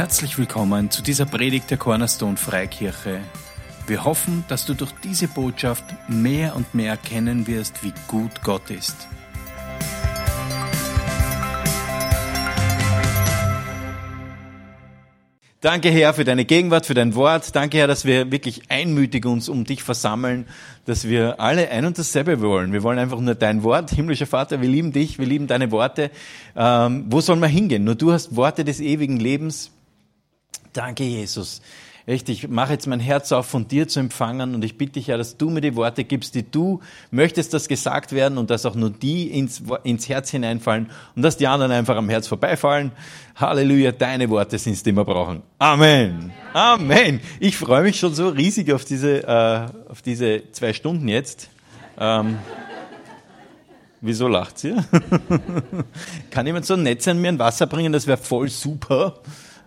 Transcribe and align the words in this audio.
Herzlich 0.00 0.38
willkommen 0.38 0.90
zu 0.90 1.02
dieser 1.02 1.26
Predigt 1.26 1.70
der 1.70 1.76
Cornerstone 1.76 2.38
Freikirche. 2.38 3.20
Wir 3.86 4.02
hoffen, 4.02 4.44
dass 4.48 4.64
du 4.64 4.72
durch 4.72 4.92
diese 5.04 5.28
Botschaft 5.28 5.84
mehr 6.08 6.56
und 6.56 6.74
mehr 6.74 6.92
erkennen 6.92 7.46
wirst, 7.46 7.84
wie 7.84 7.92
gut 8.08 8.42
Gott 8.42 8.70
ist. 8.70 8.96
Danke, 15.60 15.90
Herr, 15.90 16.14
für 16.14 16.24
deine 16.24 16.46
Gegenwart, 16.46 16.86
für 16.86 16.94
dein 16.94 17.14
Wort. 17.14 17.54
Danke, 17.54 17.76
Herr, 17.76 17.86
dass 17.86 18.06
wir 18.06 18.32
wirklich 18.32 18.70
einmütig 18.70 19.26
uns 19.26 19.50
um 19.50 19.66
dich 19.66 19.82
versammeln, 19.82 20.46
dass 20.86 21.06
wir 21.06 21.40
alle 21.40 21.68
ein 21.68 21.84
und 21.84 21.98
dasselbe 21.98 22.40
wollen. 22.40 22.72
Wir 22.72 22.82
wollen 22.82 22.98
einfach 22.98 23.20
nur 23.20 23.34
dein 23.34 23.62
Wort. 23.64 23.90
Himmlischer 23.90 24.24
Vater, 24.24 24.62
wir 24.62 24.68
lieben 24.70 24.92
dich, 24.92 25.18
wir 25.18 25.26
lieben 25.26 25.46
deine 25.46 25.70
Worte. 25.70 26.10
Ähm, 26.56 27.04
wo 27.10 27.20
sollen 27.20 27.40
wir 27.40 27.48
hingehen? 27.48 27.84
Nur 27.84 27.96
du 27.96 28.12
hast 28.12 28.34
Worte 28.34 28.64
des 28.64 28.80
ewigen 28.80 29.18
Lebens. 29.18 29.72
Danke, 30.72 31.04
Jesus. 31.04 31.60
Echt, 32.06 32.28
ich 32.28 32.48
mache 32.48 32.72
jetzt 32.72 32.86
mein 32.86 32.98
Herz 32.98 33.30
auf, 33.30 33.46
von 33.46 33.68
dir 33.68 33.86
zu 33.86 34.00
empfangen 34.00 34.54
und 34.54 34.64
ich 34.64 34.78
bitte 34.78 34.92
dich 34.92 35.08
ja, 35.08 35.16
dass 35.16 35.36
du 35.36 35.50
mir 35.50 35.60
die 35.60 35.76
Worte 35.76 36.02
gibst, 36.04 36.34
die 36.34 36.50
du 36.50 36.80
möchtest, 37.10 37.52
dass 37.52 37.68
gesagt 37.68 38.12
werden 38.12 38.38
und 38.38 38.50
dass 38.50 38.66
auch 38.66 38.74
nur 38.74 38.90
die 38.90 39.30
ins, 39.30 39.62
ins 39.84 40.08
Herz 40.08 40.30
hineinfallen 40.30 40.90
und 41.14 41.22
dass 41.22 41.36
die 41.36 41.46
anderen 41.46 41.72
einfach 41.72 41.96
am 41.96 42.08
Herz 42.08 42.26
vorbeifallen. 42.26 42.92
Halleluja, 43.36 43.92
deine 43.92 44.28
Worte 44.30 44.58
sind 44.58 44.72
es, 44.72 44.82
die 44.82 44.92
wir 44.92 45.04
brauchen. 45.04 45.42
Amen. 45.58 46.32
Amen. 46.52 47.20
Ich 47.38 47.56
freue 47.56 47.82
mich 47.82 47.98
schon 47.98 48.14
so 48.14 48.28
riesig 48.28 48.72
auf 48.72 48.84
diese, 48.84 49.22
äh, 49.22 49.66
auf 49.88 50.02
diese 50.02 50.42
zwei 50.52 50.72
Stunden 50.72 51.06
jetzt. 51.06 51.48
Ähm, 51.98 52.38
wieso 54.00 54.26
lacht 54.26 54.64
ihr? 54.64 54.84
Kann 56.30 56.46
jemand 56.46 56.66
so 56.66 56.76
nett 56.76 57.02
sein, 57.02 57.20
mir 57.20 57.28
ein 57.28 57.38
Wasser 57.38 57.66
bringen? 57.66 57.92
Das 57.92 58.06
wäre 58.06 58.18
voll 58.18 58.48
super. 58.48 59.20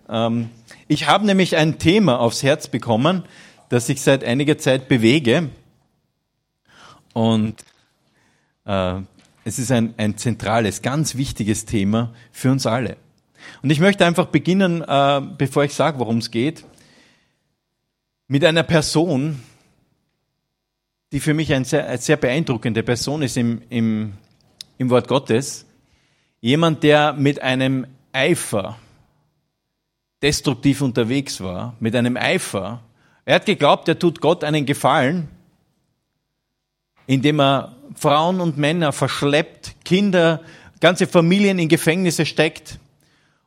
Ähm, 0.09 0.49
ich 0.88 1.08
habe 1.08 1.26
nämlich 1.26 1.56
ein 1.56 1.80
Thema 1.80 2.20
aufs 2.20 2.44
Herz 2.44 2.67
bekommen, 2.67 3.23
das 3.70 3.89
ich 3.89 4.02
seit 4.02 4.23
einiger 4.23 4.58
Zeit 4.58 4.88
bewege. 4.88 5.50
Und 7.14 7.64
äh, 8.66 8.95
es 9.45 9.59
ist 9.59 9.72
ein, 9.72 9.94
ein 9.98 10.17
zentrales, 10.17 10.81
ganz 10.81 11.16
wichtiges 11.16 11.66
Thema 11.66 12.14
für 12.31 12.52
uns 12.52 12.66
alle. 12.66 12.98
Und 13.61 13.70
ich 13.70 13.80
möchte 13.80 14.06
einfach 14.06 14.28
beginnen, 14.28 14.81
äh, 14.81 15.22
bevor 15.38 15.64
ich 15.64 15.73
sage, 15.73 16.00
worum 16.00 16.17
es 16.20 16.31
geht, 16.31 16.66
mit 18.28 18.44
einer 18.45 18.64
Person, 18.64 19.42
die 21.11 21.20
für 21.20 21.34
mich 21.34 21.54
eine 21.54 21.66
sehr, 21.66 21.88
eine 21.88 21.98
sehr 21.98 22.17
beeindruckende 22.17 22.84
Person 22.84 23.22
ist 23.22 23.38
im, 23.38 23.61
im, 23.70 24.14
im 24.78 24.89
Wort 24.89 25.08
Gottes. 25.08 25.66
Jemand, 26.42 26.84
der 26.84 27.14
mit 27.14 27.42
einem 27.42 27.86
Eifer 28.11 28.78
destruktiv 30.23 30.81
unterwegs 30.81 31.41
war, 31.41 31.75
mit 31.79 31.95
einem 31.95 32.17
Eifer. 32.17 32.81
Er 33.25 33.35
hat 33.35 33.45
geglaubt, 33.45 33.88
er 33.88 33.99
tut 33.99 34.21
Gott 34.21 34.43
einen 34.43 34.65
Gefallen, 34.65 35.27
indem 37.05 37.39
er 37.39 37.75
Frauen 37.95 38.39
und 38.39 38.57
Männer 38.57 38.93
verschleppt, 38.93 39.75
Kinder, 39.83 40.41
ganze 40.80 41.07
Familien 41.07 41.59
in 41.59 41.67
Gefängnisse 41.67 42.25
steckt 42.25 42.80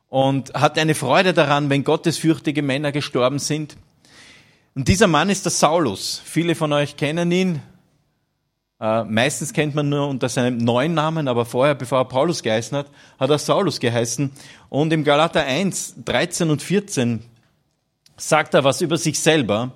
und 0.09 0.53
hat 0.53 0.77
eine 0.77 0.95
Freude 0.95 1.33
daran, 1.33 1.69
wenn 1.69 1.83
gottesfürchtige 1.83 2.61
Männer 2.61 2.91
gestorben 2.91 3.39
sind. 3.39 3.75
Und 4.75 4.87
dieser 4.87 5.07
Mann 5.07 5.29
ist 5.29 5.45
der 5.45 5.51
Saulus. 5.51 6.21
Viele 6.23 6.53
von 6.53 6.71
euch 6.71 6.95
kennen 6.95 7.31
ihn. 7.31 7.61
Äh, 8.79 9.03
meistens 9.05 9.53
kennt 9.53 9.73
man 9.73 9.89
nur 9.89 10.07
unter 10.07 10.29
seinem 10.29 10.57
neuen 10.57 10.93
Namen, 10.93 11.27
aber 11.27 11.45
vorher, 11.45 11.73
bevor 11.73 11.99
er 11.99 12.05
Paulus 12.05 12.43
geheißen 12.43 12.77
hat, 12.77 12.87
hat 13.19 13.29
er 13.29 13.39
Saulus 13.39 13.79
geheißen. 13.79 14.31
Und 14.69 14.93
im 14.93 15.03
Galater 15.03 15.43
1, 15.43 15.95
13 16.05 16.49
und 16.49 16.61
14 16.61 17.23
sagt 18.17 18.53
er 18.53 18.63
was 18.63 18.81
über 18.81 18.97
sich 18.97 19.19
selber. 19.19 19.71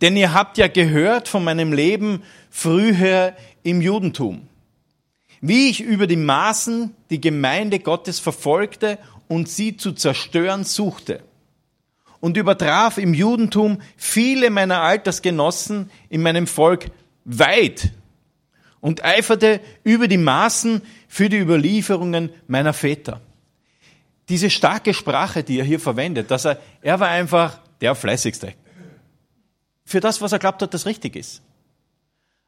Denn 0.00 0.16
ihr 0.16 0.32
habt 0.32 0.58
ja 0.58 0.68
gehört 0.68 1.28
von 1.28 1.44
meinem 1.44 1.72
Leben 1.72 2.22
früher 2.50 3.34
im 3.62 3.82
Judentum. 3.82 4.48
Wie 5.40 5.68
ich 5.68 5.80
über 5.80 6.06
die 6.06 6.16
Maßen 6.16 6.94
die 7.10 7.20
Gemeinde 7.20 7.78
Gottes 7.80 8.18
verfolgte 8.18 8.98
und 9.28 9.48
sie 9.48 9.76
zu 9.76 9.92
zerstören 9.92 10.64
suchte. 10.64 11.20
Und 12.20 12.36
übertraf 12.36 12.98
im 12.98 13.14
Judentum 13.14 13.80
viele 13.96 14.50
meiner 14.50 14.80
Altersgenossen 14.80 15.90
in 16.08 16.22
meinem 16.22 16.46
Volk 16.46 16.86
weit 17.24 17.92
und 18.80 19.04
eiferte 19.04 19.60
über 19.84 20.08
die 20.08 20.18
Maßen 20.18 20.82
für 21.08 21.28
die 21.28 21.38
Überlieferungen 21.38 22.30
meiner 22.46 22.72
Väter. 22.72 23.20
Diese 24.28 24.50
starke 24.50 24.94
Sprache, 24.94 25.42
die 25.42 25.58
er 25.58 25.64
hier 25.64 25.80
verwendet, 25.80 26.30
dass 26.30 26.44
er, 26.44 26.60
er 26.82 27.00
war 27.00 27.08
einfach 27.08 27.60
der 27.80 27.94
fleißigste. 27.94 28.54
Für 29.84 30.00
das, 30.00 30.20
was 30.20 30.32
er 30.32 30.38
glaubt 30.38 30.60
hat, 30.62 30.74
das 30.74 30.86
richtig 30.86 31.16
ist. 31.16 31.42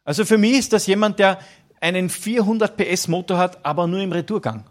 Also 0.05 0.25
für 0.25 0.39
mich 0.39 0.59
ist 0.59 0.73
das 0.73 0.87
jemand, 0.87 1.19
der 1.19 1.39
einen 1.81 2.11
400 2.11 2.77
PS 2.77 3.09
Motor 3.09 3.39
hat, 3.39 3.65
aber 3.65 3.87
nur 3.87 4.01
im 4.01 4.13
Retourgang. 4.13 4.65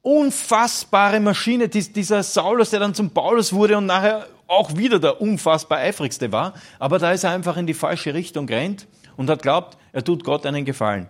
Unfassbare 0.00 1.20
Maschine, 1.20 1.68
dieser 1.68 2.22
Saulus, 2.22 2.70
der 2.70 2.80
dann 2.80 2.94
zum 2.94 3.10
Paulus 3.10 3.52
wurde 3.52 3.76
und 3.76 3.86
nachher 3.86 4.26
auch 4.52 4.76
wieder 4.76 4.98
der 4.98 5.20
unfassbar 5.20 5.78
eifrigste 5.78 6.30
war, 6.30 6.54
aber 6.78 6.98
da 6.98 7.12
ist 7.12 7.24
er 7.24 7.30
einfach 7.30 7.56
in 7.56 7.66
die 7.66 7.74
falsche 7.74 8.14
Richtung 8.14 8.46
gerannt 8.46 8.86
und 9.16 9.30
hat 9.30 9.42
glaubt, 9.42 9.78
er 9.92 10.04
tut 10.04 10.24
Gott 10.24 10.46
einen 10.46 10.64
Gefallen. 10.64 11.08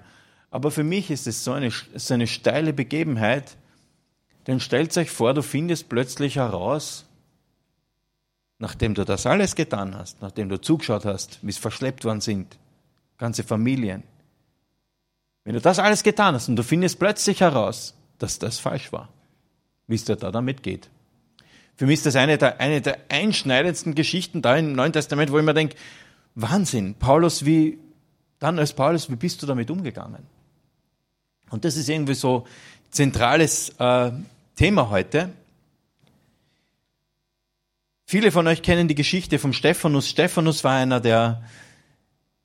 Aber 0.50 0.70
für 0.70 0.84
mich 0.84 1.10
ist 1.10 1.26
es 1.26 1.44
so 1.44 1.52
eine, 1.52 1.70
so 1.70 2.14
eine 2.14 2.26
steile 2.26 2.72
Begebenheit, 2.72 3.56
denn 4.46 4.60
stellt 4.60 4.96
euch 4.96 5.10
vor, 5.10 5.34
du 5.34 5.42
findest 5.42 5.88
plötzlich 5.88 6.36
heraus, 6.36 7.06
nachdem 8.58 8.94
du 8.94 9.04
das 9.04 9.26
alles 9.26 9.56
getan 9.56 9.96
hast, 9.96 10.22
nachdem 10.22 10.48
du 10.48 10.60
zugeschaut 10.60 11.04
hast, 11.04 11.40
wie 11.42 11.50
es 11.50 11.58
verschleppt 11.58 12.04
worden 12.04 12.20
sind, 12.20 12.58
ganze 13.18 13.42
Familien, 13.42 14.04
wenn 15.44 15.54
du 15.54 15.60
das 15.60 15.80
alles 15.80 16.04
getan 16.04 16.34
hast 16.36 16.48
und 16.48 16.56
du 16.56 16.62
findest 16.62 17.00
plötzlich 17.00 17.40
heraus, 17.40 17.94
dass 18.18 18.38
das 18.38 18.60
falsch 18.60 18.92
war, 18.92 19.08
wie 19.88 19.96
es 19.96 20.04
dir 20.04 20.14
da 20.14 20.30
damit 20.30 20.62
geht. 20.62 20.88
Für 21.76 21.86
mich 21.86 21.94
ist 21.94 22.06
das 22.06 22.16
eine 22.16 22.38
der, 22.38 22.60
eine 22.60 22.80
der 22.80 22.98
einschneidendsten 23.08 23.94
Geschichten 23.94 24.42
da 24.42 24.56
im 24.56 24.74
Neuen 24.74 24.92
Testament, 24.92 25.32
wo 25.32 25.38
ich 25.38 25.44
mir 25.44 25.54
denke, 25.54 25.76
Wahnsinn, 26.34 26.94
Paulus, 26.94 27.44
wie, 27.44 27.78
dann 28.38 28.58
als 28.58 28.72
Paulus, 28.72 29.10
wie 29.10 29.16
bist 29.16 29.42
du 29.42 29.46
damit 29.46 29.70
umgegangen? 29.70 30.26
Und 31.50 31.64
das 31.64 31.76
ist 31.76 31.88
irgendwie 31.88 32.14
so 32.14 32.46
zentrales 32.90 33.70
äh, 33.78 34.10
Thema 34.56 34.90
heute. 34.90 35.30
Viele 38.06 38.30
von 38.30 38.46
euch 38.46 38.62
kennen 38.62 38.88
die 38.88 38.94
Geschichte 38.94 39.38
vom 39.38 39.52
Stephanus. 39.52 40.08
Stephanus 40.08 40.64
war 40.64 40.76
einer 40.76 41.00
der, 41.00 41.42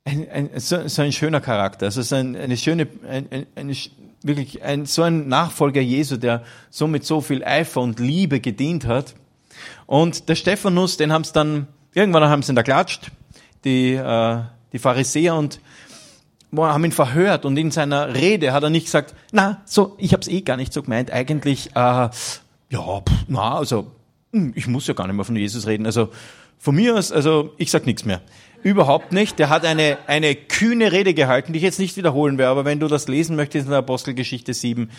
ein, 0.06 0.30
ein, 0.30 0.60
so, 0.60 0.88
so, 0.88 1.02
ein 1.02 1.12
schöner 1.12 1.42
Charakter, 1.42 1.88
also 1.88 2.02
so 2.02 2.16
ein, 2.16 2.36
eine 2.36 2.56
schöne, 2.56 2.88
ein, 3.08 3.48
eine, 3.56 3.76
wirklich 4.24 4.64
ein, 4.64 4.86
so 4.86 5.04
ein 5.04 5.28
Nachfolger 5.28 5.82
Jesu, 5.82 6.18
der 6.18 6.44
so 6.70 6.88
mit 6.88 7.06
so 7.06 7.22
viel 7.22 7.44
Eifer 7.44 7.82
und 7.82 8.00
Liebe 8.00 8.40
gedient 8.40 8.86
hat. 8.86 9.16
Und 9.86 10.30
der 10.30 10.36
Stephanus, 10.36 10.98
den 10.98 11.12
haben 11.12 11.24
sie 11.24 11.34
dann, 11.34 11.68
irgendwann 11.94 12.24
haben 12.24 12.44
sie 12.44 12.52
ihn 12.52 12.56
da 12.56 12.64
klatscht, 12.64 13.12
die, 13.64 13.94
äh, 13.94 14.40
die 14.74 14.80
Pharisäer 14.80 15.36
und 15.36 15.60
boah, 16.52 16.74
haben 16.74 16.86
ihn 16.86 16.92
verhört 16.92 17.46
und 17.46 17.58
in 17.58 17.72
seiner 17.72 18.14
Rede 18.14 18.54
hat 18.54 18.64
er 18.64 18.70
nicht 18.70 18.86
gesagt, 18.86 19.16
na, 19.32 19.62
so, 19.66 19.96
ich 19.98 20.14
habe 20.14 20.22
es 20.22 20.28
eh 20.28 20.42
gar 20.42 20.58
nicht 20.58 20.74
so 20.74 20.82
gemeint, 20.82 21.12
eigentlich, 21.12 21.72
äh, 21.76 22.10
ja, 22.10 22.12
pff, 22.72 23.26
na, 23.28 23.56
also, 23.56 23.92
hm, 24.32 24.54
ich 24.56 24.68
muss 24.68 24.88
ja 24.88 24.94
gar 24.94 25.08
nicht 25.08 25.16
mehr 25.16 25.26
von 25.26 25.36
Jesus 25.36 25.68
reden, 25.68 25.86
also 25.86 26.10
von 26.58 26.76
mir 26.76 26.96
aus, 26.96 27.12
also 27.12 27.54
ich 27.58 27.72
sag 27.72 27.86
nichts 27.86 28.06
mehr. 28.06 28.22
Überhaupt 28.64 29.12
nicht. 29.12 29.40
Der 29.40 29.50
hat 29.50 29.66
eine, 29.66 29.98
eine 30.08 30.36
kühne 30.36 30.92
Rede 30.92 31.14
gehalten, 31.14 31.54
die 31.54 31.58
ich 31.58 31.64
jetzt 31.64 31.80
nicht 31.80 31.98
wiederholen 31.98 32.38
werde, 32.38 32.52
aber 32.52 32.66
wenn 32.66 32.80
du 32.80 32.88
das 32.88 33.08
lesen 33.08 33.36
möchtest 33.36 33.66
in 33.66 33.72
der 33.72 33.80
Apostelgeschichte 33.80 34.54
7, 34.54 34.90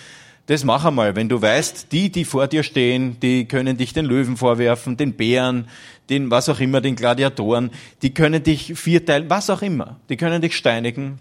das 0.46 0.64
mach 0.64 0.86
einmal, 0.86 1.14
wenn 1.14 1.28
du 1.28 1.42
weißt, 1.42 1.92
die, 1.92 2.10
die 2.10 2.24
vor 2.24 2.46
dir 2.46 2.62
stehen, 2.62 3.20
die 3.20 3.44
können 3.44 3.76
dich 3.76 3.92
den 3.92 4.06
Löwen 4.06 4.38
vorwerfen, 4.38 4.96
den 4.96 5.12
Bären, 5.12 5.68
den 6.08 6.30
was 6.30 6.48
auch 6.48 6.58
immer, 6.60 6.80
den 6.80 6.96
Gladiatoren, 6.96 7.70
die 8.00 8.14
können 8.14 8.42
dich 8.42 8.72
vierteilen, 8.74 9.28
was 9.28 9.50
auch 9.50 9.60
immer, 9.60 10.00
die 10.08 10.16
können 10.16 10.40
dich 10.40 10.56
steinigen. 10.56 11.18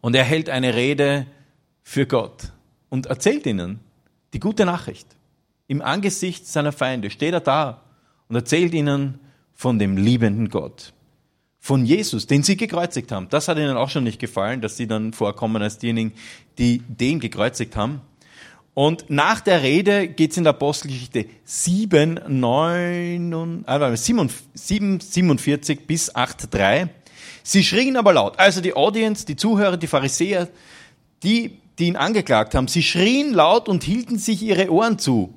Und 0.00 0.14
er 0.14 0.22
hält 0.22 0.48
eine 0.48 0.76
Rede 0.76 1.26
für 1.82 2.06
Gott 2.06 2.52
und 2.90 3.06
erzählt 3.06 3.44
ihnen 3.44 3.80
die 4.34 4.40
gute 4.40 4.64
Nachricht. 4.64 5.08
Im 5.66 5.82
Angesicht 5.82 6.46
seiner 6.46 6.70
Feinde 6.70 7.10
steht 7.10 7.34
er 7.34 7.40
da 7.40 7.82
und 8.28 8.36
erzählt 8.36 8.72
ihnen 8.72 9.18
von 9.52 9.80
dem 9.80 9.96
liebenden 9.96 10.48
Gott 10.48 10.92
von 11.66 11.84
Jesus, 11.84 12.28
den 12.28 12.44
sie 12.44 12.56
gekreuzigt 12.56 13.10
haben. 13.10 13.28
Das 13.28 13.48
hat 13.48 13.58
ihnen 13.58 13.76
auch 13.76 13.90
schon 13.90 14.04
nicht 14.04 14.20
gefallen, 14.20 14.60
dass 14.60 14.76
sie 14.76 14.86
dann 14.86 15.12
vorkommen 15.12 15.60
als 15.60 15.78
diejenigen, 15.78 16.12
die 16.58 16.78
den 16.86 17.18
gekreuzigt 17.18 17.74
haben. 17.74 18.02
Und 18.72 19.10
nach 19.10 19.40
der 19.40 19.62
Rede 19.62 20.06
geht 20.06 20.30
es 20.30 20.36
in 20.36 20.44
der 20.44 20.52
Apostelgeschichte 20.52 21.26
7, 21.44 22.20
9, 22.28 23.64
äh, 23.66 23.96
7, 23.96 24.30
7, 24.54 25.00
47 25.00 25.86
bis 25.86 26.14
8, 26.14 26.54
3. 26.54 26.88
Sie 27.42 27.64
schrien 27.64 27.96
aber 27.96 28.12
laut. 28.12 28.38
Also 28.38 28.60
die 28.60 28.74
Audience, 28.74 29.26
die 29.26 29.34
Zuhörer, 29.34 29.76
die 29.76 29.88
Pharisäer, 29.88 30.48
die 31.24 31.58
die 31.78 31.88
ihn 31.88 31.96
angeklagt 31.96 32.54
haben. 32.54 32.68
Sie 32.68 32.82
schrien 32.82 33.34
laut 33.34 33.68
und 33.68 33.84
hielten 33.84 34.18
sich 34.18 34.42
ihre 34.42 34.70
Ohren 34.70 34.98
zu. 34.98 35.34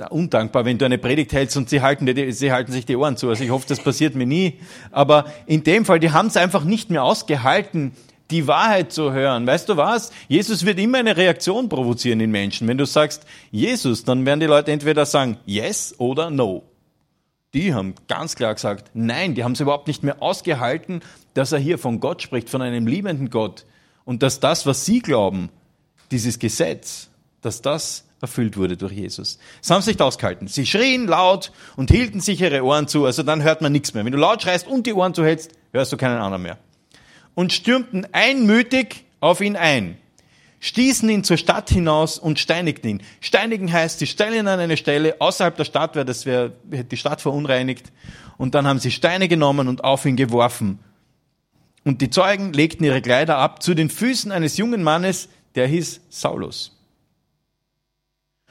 Undankbar, 0.00 0.64
wenn 0.64 0.78
du 0.78 0.84
eine 0.84 0.98
Predigt 0.98 1.32
hältst 1.32 1.56
und 1.56 1.68
sie 1.68 1.80
halten, 1.82 2.06
die, 2.06 2.32
sie 2.32 2.52
halten 2.52 2.72
sich 2.72 2.86
die 2.86 2.96
Ohren 2.96 3.16
zu. 3.16 3.28
Also 3.28 3.44
ich 3.44 3.50
hoffe, 3.50 3.66
das 3.68 3.80
passiert 3.80 4.14
mir 4.14 4.26
nie. 4.26 4.60
Aber 4.90 5.26
in 5.46 5.64
dem 5.64 5.84
Fall, 5.84 5.98
die 5.98 6.12
haben 6.12 6.28
es 6.28 6.36
einfach 6.36 6.64
nicht 6.64 6.90
mehr 6.90 7.02
ausgehalten, 7.02 7.92
die 8.30 8.46
Wahrheit 8.46 8.92
zu 8.92 9.12
hören. 9.12 9.46
Weißt 9.46 9.68
du 9.68 9.76
was? 9.76 10.12
Jesus 10.28 10.64
wird 10.64 10.78
immer 10.78 10.98
eine 10.98 11.16
Reaktion 11.16 11.68
provozieren 11.68 12.20
in 12.20 12.30
Menschen. 12.30 12.68
Wenn 12.68 12.78
du 12.78 12.84
sagst 12.84 13.24
Jesus, 13.50 14.04
dann 14.04 14.26
werden 14.26 14.40
die 14.40 14.46
Leute 14.46 14.70
entweder 14.70 15.06
sagen 15.06 15.38
Yes 15.46 15.94
oder 15.98 16.30
No. 16.30 16.64
Die 17.54 17.72
haben 17.72 17.94
ganz 18.06 18.36
klar 18.36 18.54
gesagt 18.54 18.90
Nein. 18.94 19.34
Die 19.34 19.44
haben 19.44 19.52
es 19.52 19.60
überhaupt 19.60 19.88
nicht 19.88 20.02
mehr 20.02 20.22
ausgehalten, 20.22 21.00
dass 21.34 21.52
er 21.52 21.58
hier 21.58 21.78
von 21.78 22.00
Gott 22.00 22.22
spricht, 22.22 22.50
von 22.50 22.62
einem 22.62 22.86
liebenden 22.86 23.30
Gott. 23.30 23.64
Und 24.04 24.22
dass 24.22 24.40
das, 24.40 24.66
was 24.66 24.84
sie 24.84 25.00
glauben, 25.00 25.50
dieses 26.10 26.38
Gesetz, 26.38 27.10
dass 27.40 27.62
das 27.62 28.07
erfüllt 28.20 28.56
wurde 28.56 28.76
durch 28.76 28.92
Jesus. 28.92 29.38
Das 29.60 29.70
haben 29.70 29.82
sie 29.82 29.90
nicht 29.90 30.02
ausgehalten. 30.02 30.48
Sie 30.48 30.66
schrien 30.66 31.06
laut 31.06 31.52
und 31.76 31.90
hielten 31.90 32.20
sich 32.20 32.40
ihre 32.40 32.64
Ohren 32.64 32.88
zu. 32.88 33.04
Also 33.06 33.22
dann 33.22 33.42
hört 33.42 33.60
man 33.60 33.72
nichts 33.72 33.94
mehr. 33.94 34.04
Wenn 34.04 34.12
du 34.12 34.18
laut 34.18 34.42
schreist 34.42 34.66
und 34.66 34.86
die 34.86 34.92
Ohren 34.92 35.14
zuhältst, 35.14 35.52
hörst 35.72 35.92
du 35.92 35.96
keinen 35.96 36.18
anderen 36.18 36.42
mehr 36.42 36.58
und 37.38 37.52
stürmten 37.52 38.04
einmütig 38.10 39.04
auf 39.20 39.40
ihn 39.40 39.54
ein, 39.54 39.96
stießen 40.58 41.08
ihn 41.08 41.22
zur 41.22 41.36
Stadt 41.36 41.70
hinaus 41.70 42.18
und 42.18 42.40
steinigten 42.40 42.88
ihn. 42.88 43.02
Steinigen 43.20 43.72
heißt, 43.72 44.00
sie 44.00 44.08
stellen 44.08 44.34
ihn 44.34 44.48
an 44.48 44.58
eine 44.58 44.76
Stelle 44.76 45.20
außerhalb 45.20 45.56
der 45.56 45.64
Stadt, 45.64 45.94
weil 45.94 46.04
das 46.04 46.26
wäre 46.26 46.52
die 46.64 46.96
Stadt 46.96 47.20
verunreinigt. 47.20 47.92
Und 48.38 48.56
dann 48.56 48.66
haben 48.66 48.80
sie 48.80 48.90
Steine 48.90 49.28
genommen 49.28 49.68
und 49.68 49.84
auf 49.84 50.04
ihn 50.04 50.16
geworfen. 50.16 50.80
Und 51.84 52.00
die 52.00 52.10
Zeugen 52.10 52.52
legten 52.52 52.82
ihre 52.82 53.02
Kleider 53.02 53.38
ab 53.38 53.62
zu 53.62 53.74
den 53.74 53.88
Füßen 53.88 54.32
eines 54.32 54.56
jungen 54.56 54.82
Mannes, 54.82 55.28
der 55.54 55.68
hieß 55.68 56.00
Saulus. 56.08 56.76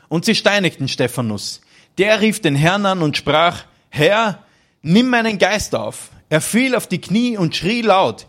Und 0.09 0.25
sie 0.25 0.35
steinigten 0.35 0.87
Stephanus. 0.87 1.61
Der 1.97 2.21
rief 2.21 2.41
den 2.41 2.55
Herrn 2.55 2.85
an 2.85 3.01
und 3.01 3.17
sprach, 3.17 3.65
Herr, 3.89 4.43
nimm 4.81 5.09
meinen 5.09 5.37
Geist 5.37 5.75
auf. 5.75 6.09
Er 6.29 6.41
fiel 6.41 6.75
auf 6.75 6.87
die 6.87 7.01
Knie 7.01 7.37
und 7.37 7.55
schrie 7.55 7.81
laut, 7.81 8.27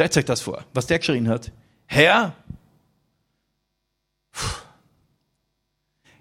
Stellt 0.00 0.16
euch 0.16 0.24
das 0.24 0.40
vor, 0.40 0.64
was 0.72 0.86
der 0.86 0.98
geschrien 0.98 1.28
hat. 1.28 1.52
Herr, 1.86 2.34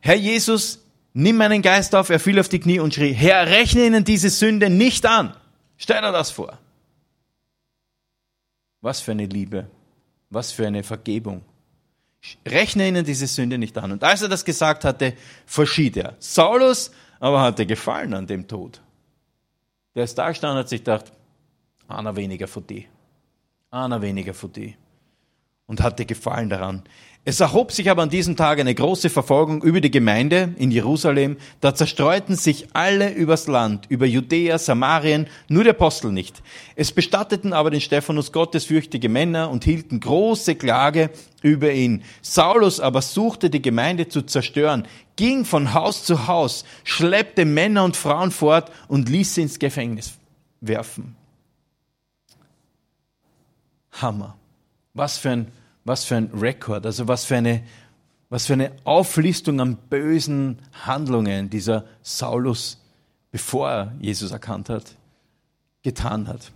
Herr 0.01 0.15
Jesus, 0.15 0.83
nimm 1.13 1.37
meinen 1.37 1.61
Geist 1.61 1.95
auf, 1.95 2.09
er 2.09 2.19
fiel 2.19 2.39
auf 2.39 2.49
die 2.49 2.59
Knie 2.59 2.79
und 2.79 2.93
schrie, 2.93 3.13
Herr, 3.13 3.47
rechne 3.47 3.85
ihnen 3.85 4.03
diese 4.03 4.29
Sünde 4.29 4.69
nicht 4.69 5.05
an. 5.05 5.33
Stell 5.77 6.01
dir 6.01 6.11
das 6.11 6.29
vor. 6.29 6.57
Was 8.81 8.99
für 8.99 9.11
eine 9.11 9.27
Liebe, 9.27 9.69
was 10.29 10.51
für 10.51 10.67
eine 10.67 10.83
Vergebung. 10.83 11.41
Rechne 12.45 12.87
ihnen 12.87 13.05
diese 13.05 13.27
Sünde 13.27 13.57
nicht 13.57 13.77
an. 13.77 13.91
Und 13.91 14.03
als 14.03 14.21
er 14.21 14.29
das 14.29 14.43
gesagt 14.43 14.83
hatte, 14.83 15.13
verschied 15.45 15.97
er. 15.97 16.15
Saulus 16.19 16.91
aber 17.19 17.41
hatte 17.41 17.65
gefallen 17.65 18.13
an 18.13 18.27
dem 18.27 18.47
Tod. 18.47 18.81
Der 19.95 20.03
ist 20.03 20.17
da 20.17 20.29
gestanden 20.29 20.57
und 20.57 20.63
hat 20.63 20.69
sich 20.69 20.81
gedacht, 20.81 21.11
einer 21.87 22.15
weniger 22.15 22.47
von 22.47 22.65
dir 22.65 22.85
einer 23.71 24.01
weniger 24.01 24.33
von 24.33 24.51
dir. 24.51 24.73
Und 25.67 25.81
hatte 25.81 26.05
Gefallen 26.05 26.49
daran. 26.49 26.83
Es 27.29 27.41
erhob 27.41 27.71
sich 27.71 27.91
aber 27.91 28.01
an 28.01 28.09
diesem 28.09 28.35
Tag 28.35 28.59
eine 28.59 28.73
große 28.73 29.11
Verfolgung 29.11 29.61
über 29.61 29.81
die 29.81 29.91
Gemeinde 29.91 30.55
in 30.57 30.71
Jerusalem. 30.71 31.37
Da 31.61 31.75
zerstreuten 31.75 32.35
sich 32.35 32.69
alle 32.73 33.13
übers 33.13 33.45
Land, 33.45 33.85
über 33.87 34.07
Judäa, 34.07 34.57
Samarien, 34.57 35.27
nur 35.47 35.63
der 35.63 35.75
Apostel 35.75 36.11
nicht. 36.11 36.41
Es 36.75 36.91
bestatteten 36.91 37.53
aber 37.53 37.69
den 37.69 37.81
Stephanus 37.81 38.31
gottesfürchtige 38.31 39.09
Männer 39.09 39.51
und 39.51 39.63
hielten 39.63 39.99
große 39.99 40.55
Klage 40.55 41.11
über 41.43 41.71
ihn. 41.71 42.01
Saulus 42.23 42.79
aber 42.79 43.03
suchte 43.03 43.51
die 43.51 43.61
Gemeinde 43.61 44.07
zu 44.07 44.23
zerstören, 44.23 44.87
ging 45.15 45.45
von 45.45 45.75
Haus 45.75 46.05
zu 46.05 46.25
Haus, 46.25 46.65
schleppte 46.83 47.45
Männer 47.45 47.83
und 47.83 47.95
Frauen 47.95 48.31
fort 48.31 48.71
und 48.87 49.07
ließ 49.07 49.35
sie 49.35 49.43
ins 49.43 49.59
Gefängnis 49.59 50.13
werfen. 50.61 51.15
Hammer. 53.91 54.35
Was 54.95 55.19
für 55.19 55.29
ein, 55.29 55.51
was 55.89 56.05
für 56.05 56.15
ein 56.15 56.29
Rekord, 56.33 56.85
also 56.85 57.07
was 57.07 57.25
für 57.25 57.35
eine, 57.35 57.63
was 58.29 58.45
für 58.45 58.53
eine 58.53 58.71
Auflistung 58.83 59.59
an 59.59 59.75
bösen 59.75 60.59
Handlungen 60.85 61.49
dieser 61.49 61.85
Saulus, 62.03 62.79
bevor 63.31 63.69
er 63.69 63.93
Jesus 63.99 64.31
erkannt 64.31 64.69
hat, 64.69 64.95
getan 65.81 66.27
hat. 66.27 66.51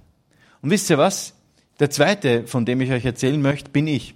Und 0.62 0.70
wisst 0.70 0.90
ihr 0.92 1.00
was? 1.00 1.34
Der 1.80 1.90
zweite, 1.90 2.46
von 2.46 2.66
dem 2.66 2.80
ich 2.80 2.92
euch 2.92 3.04
erzählen 3.04 3.42
möchte, 3.42 3.72
bin 3.72 3.88
ich. 3.88 4.14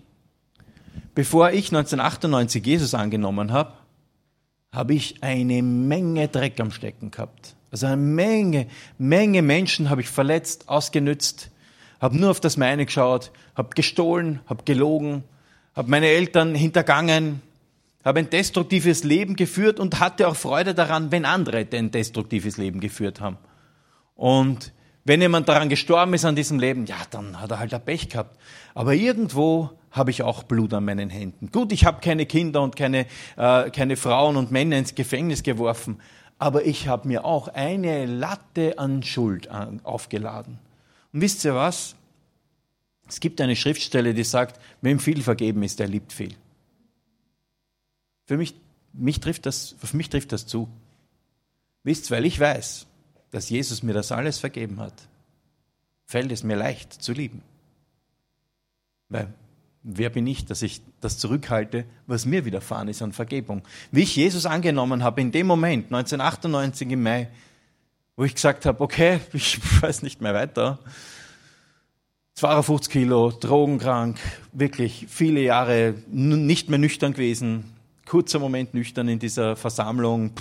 Bevor 1.16 1.50
ich 1.50 1.70
1998 1.70 2.64
Jesus 2.64 2.94
angenommen 2.94 3.52
habe, 3.52 3.74
habe 4.72 4.94
ich 4.94 5.24
eine 5.24 5.64
Menge 5.64 6.28
Dreck 6.28 6.60
am 6.60 6.70
Stecken 6.70 7.10
gehabt. 7.10 7.56
Also 7.72 7.88
eine 7.88 7.98
Menge, 7.98 8.68
Menge 9.00 9.42
Menschen 9.42 9.90
habe 9.90 10.02
ich 10.02 10.10
verletzt, 10.10 10.70
ausgenützt, 10.70 11.50
habe 12.00 12.18
nur 12.18 12.32
auf 12.32 12.40
das 12.40 12.58
meine 12.58 12.86
geschaut, 12.86 13.32
habe 13.56 13.70
gestohlen, 13.76 14.40
habe 14.48 14.64
gelogen, 14.64 15.24
habe 15.76 15.90
meine 15.90 16.08
Eltern 16.08 16.56
hintergangen, 16.56 17.42
habe 18.04 18.20
ein 18.20 18.30
destruktives 18.30 19.04
Leben 19.04 19.36
geführt 19.36 19.80
und 19.80 20.00
hatte 20.00 20.28
auch 20.28 20.36
Freude 20.36 20.74
daran, 20.74 21.12
wenn 21.12 21.26
andere 21.26 21.68
ein 21.72 21.92
destruktives 21.92 22.58
Leben 22.58 22.80
geführt 22.80 23.20
haben. 23.20 23.38
Und 24.16 24.74
wenn 25.04 25.22
jemand 25.22 25.48
daran 25.48 25.70
gestorben 25.70 26.14
ist 26.14 26.26
an 26.26 26.36
diesem 26.36 26.60
Leben, 26.60 26.86
ja, 26.86 26.98
dann 27.12 27.40
hat 27.40 27.52
er 27.52 27.60
halt 27.60 27.74
ein 27.74 27.84
Pech 27.84 28.10
gehabt. 28.10 28.38
Aber 28.74 28.94
irgendwo 28.94 29.70
habe 29.92 30.12
ich 30.12 30.22
auch 30.24 30.44
Blut 30.44 30.74
an 30.74 30.86
meinen 30.86 31.10
Händen. 31.10 31.50
Gut, 31.52 31.72
ich 31.72 31.86
habe 31.86 32.02
keine 32.02 32.26
Kinder 32.26 32.62
und 32.62 32.76
keine, 32.76 33.06
äh, 33.38 33.70
keine 33.70 33.96
Frauen 33.96 34.36
und 34.36 34.52
Männer 34.52 34.78
ins 34.78 34.96
Gefängnis 34.96 35.44
geworfen, 35.44 36.00
aber 36.40 36.66
ich 36.66 36.88
habe 36.88 37.08
mir 37.08 37.26
auch 37.26 37.48
eine 37.48 38.06
Latte 38.06 38.78
an 38.78 39.02
Schuld 39.02 39.50
aufgeladen. 39.84 40.60
Und 41.18 41.22
wisst 41.22 41.44
ihr 41.46 41.56
was? 41.56 41.96
Es 43.08 43.20
gibt 43.20 43.42
eine 43.42 43.56
Schriftstelle, 43.56 44.14
die 44.14 44.24
sagt, 44.24 44.62
wem 44.84 45.00
viel 45.00 45.24
vergeben 45.24 45.64
ist, 45.64 45.80
der 45.80 45.88
liebt 45.88 46.14
viel. 46.14 46.36
Für 48.26 48.38
mich, 48.38 48.54
mich 48.94 49.20
trifft 49.20 49.48
das, 49.48 49.76
auf 49.82 49.96
mich 49.96 50.12
trifft 50.12 50.32
das 50.32 50.46
zu. 50.46 50.70
Wisst, 51.82 52.12
weil 52.12 52.24
ich 52.24 52.40
weiß, 52.40 52.86
dass 53.32 53.50
Jesus 53.50 53.82
mir 53.82 53.94
das 53.94 54.12
alles 54.12 54.38
vergeben 54.38 54.80
hat, 54.80 54.94
fällt 56.06 56.32
es 56.32 56.44
mir 56.44 56.56
leicht 56.56 56.94
zu 56.94 57.14
lieben. 57.14 57.42
Weil 59.10 59.34
wer 59.82 60.12
bin 60.12 60.28
ich, 60.28 60.46
dass 60.46 60.62
ich 60.62 60.84
das 61.02 61.18
zurückhalte, 61.18 61.86
was 62.06 62.28
mir 62.28 62.46
widerfahren 62.46 62.90
ist 62.90 63.02
an 63.02 63.12
Vergebung? 63.12 63.64
Wie 63.92 64.04
ich 64.04 64.16
Jesus 64.16 64.46
angenommen 64.46 65.02
habe, 65.02 65.22
in 65.22 65.32
dem 65.32 65.48
Moment, 65.48 65.86
1998 65.86 66.92
im 66.92 67.02
Mai, 67.02 67.28
wo 68.18 68.26
ich 68.26 68.36
gesagt 68.36 68.66
habe, 68.66 68.84
okay, 68.84 69.22
ich 69.34 69.60
weiß 69.82 70.02
nicht 70.02 70.20
mehr 70.20 70.34
weiter. 70.34 70.80
52 72.34 72.92
Kilo, 72.92 73.32
drogenkrank, 73.32 74.20
wirklich 74.52 75.08
viele 75.10 75.42
Jahre 75.42 75.96
nicht 76.08 76.70
mehr 76.70 76.78
nüchtern 76.78 77.14
gewesen, 77.14 77.64
kurzer 78.06 78.40
Moment 78.40 78.74
nüchtern 78.74 79.08
in 79.08 79.18
dieser 79.18 79.56
Versammlung. 79.56 80.32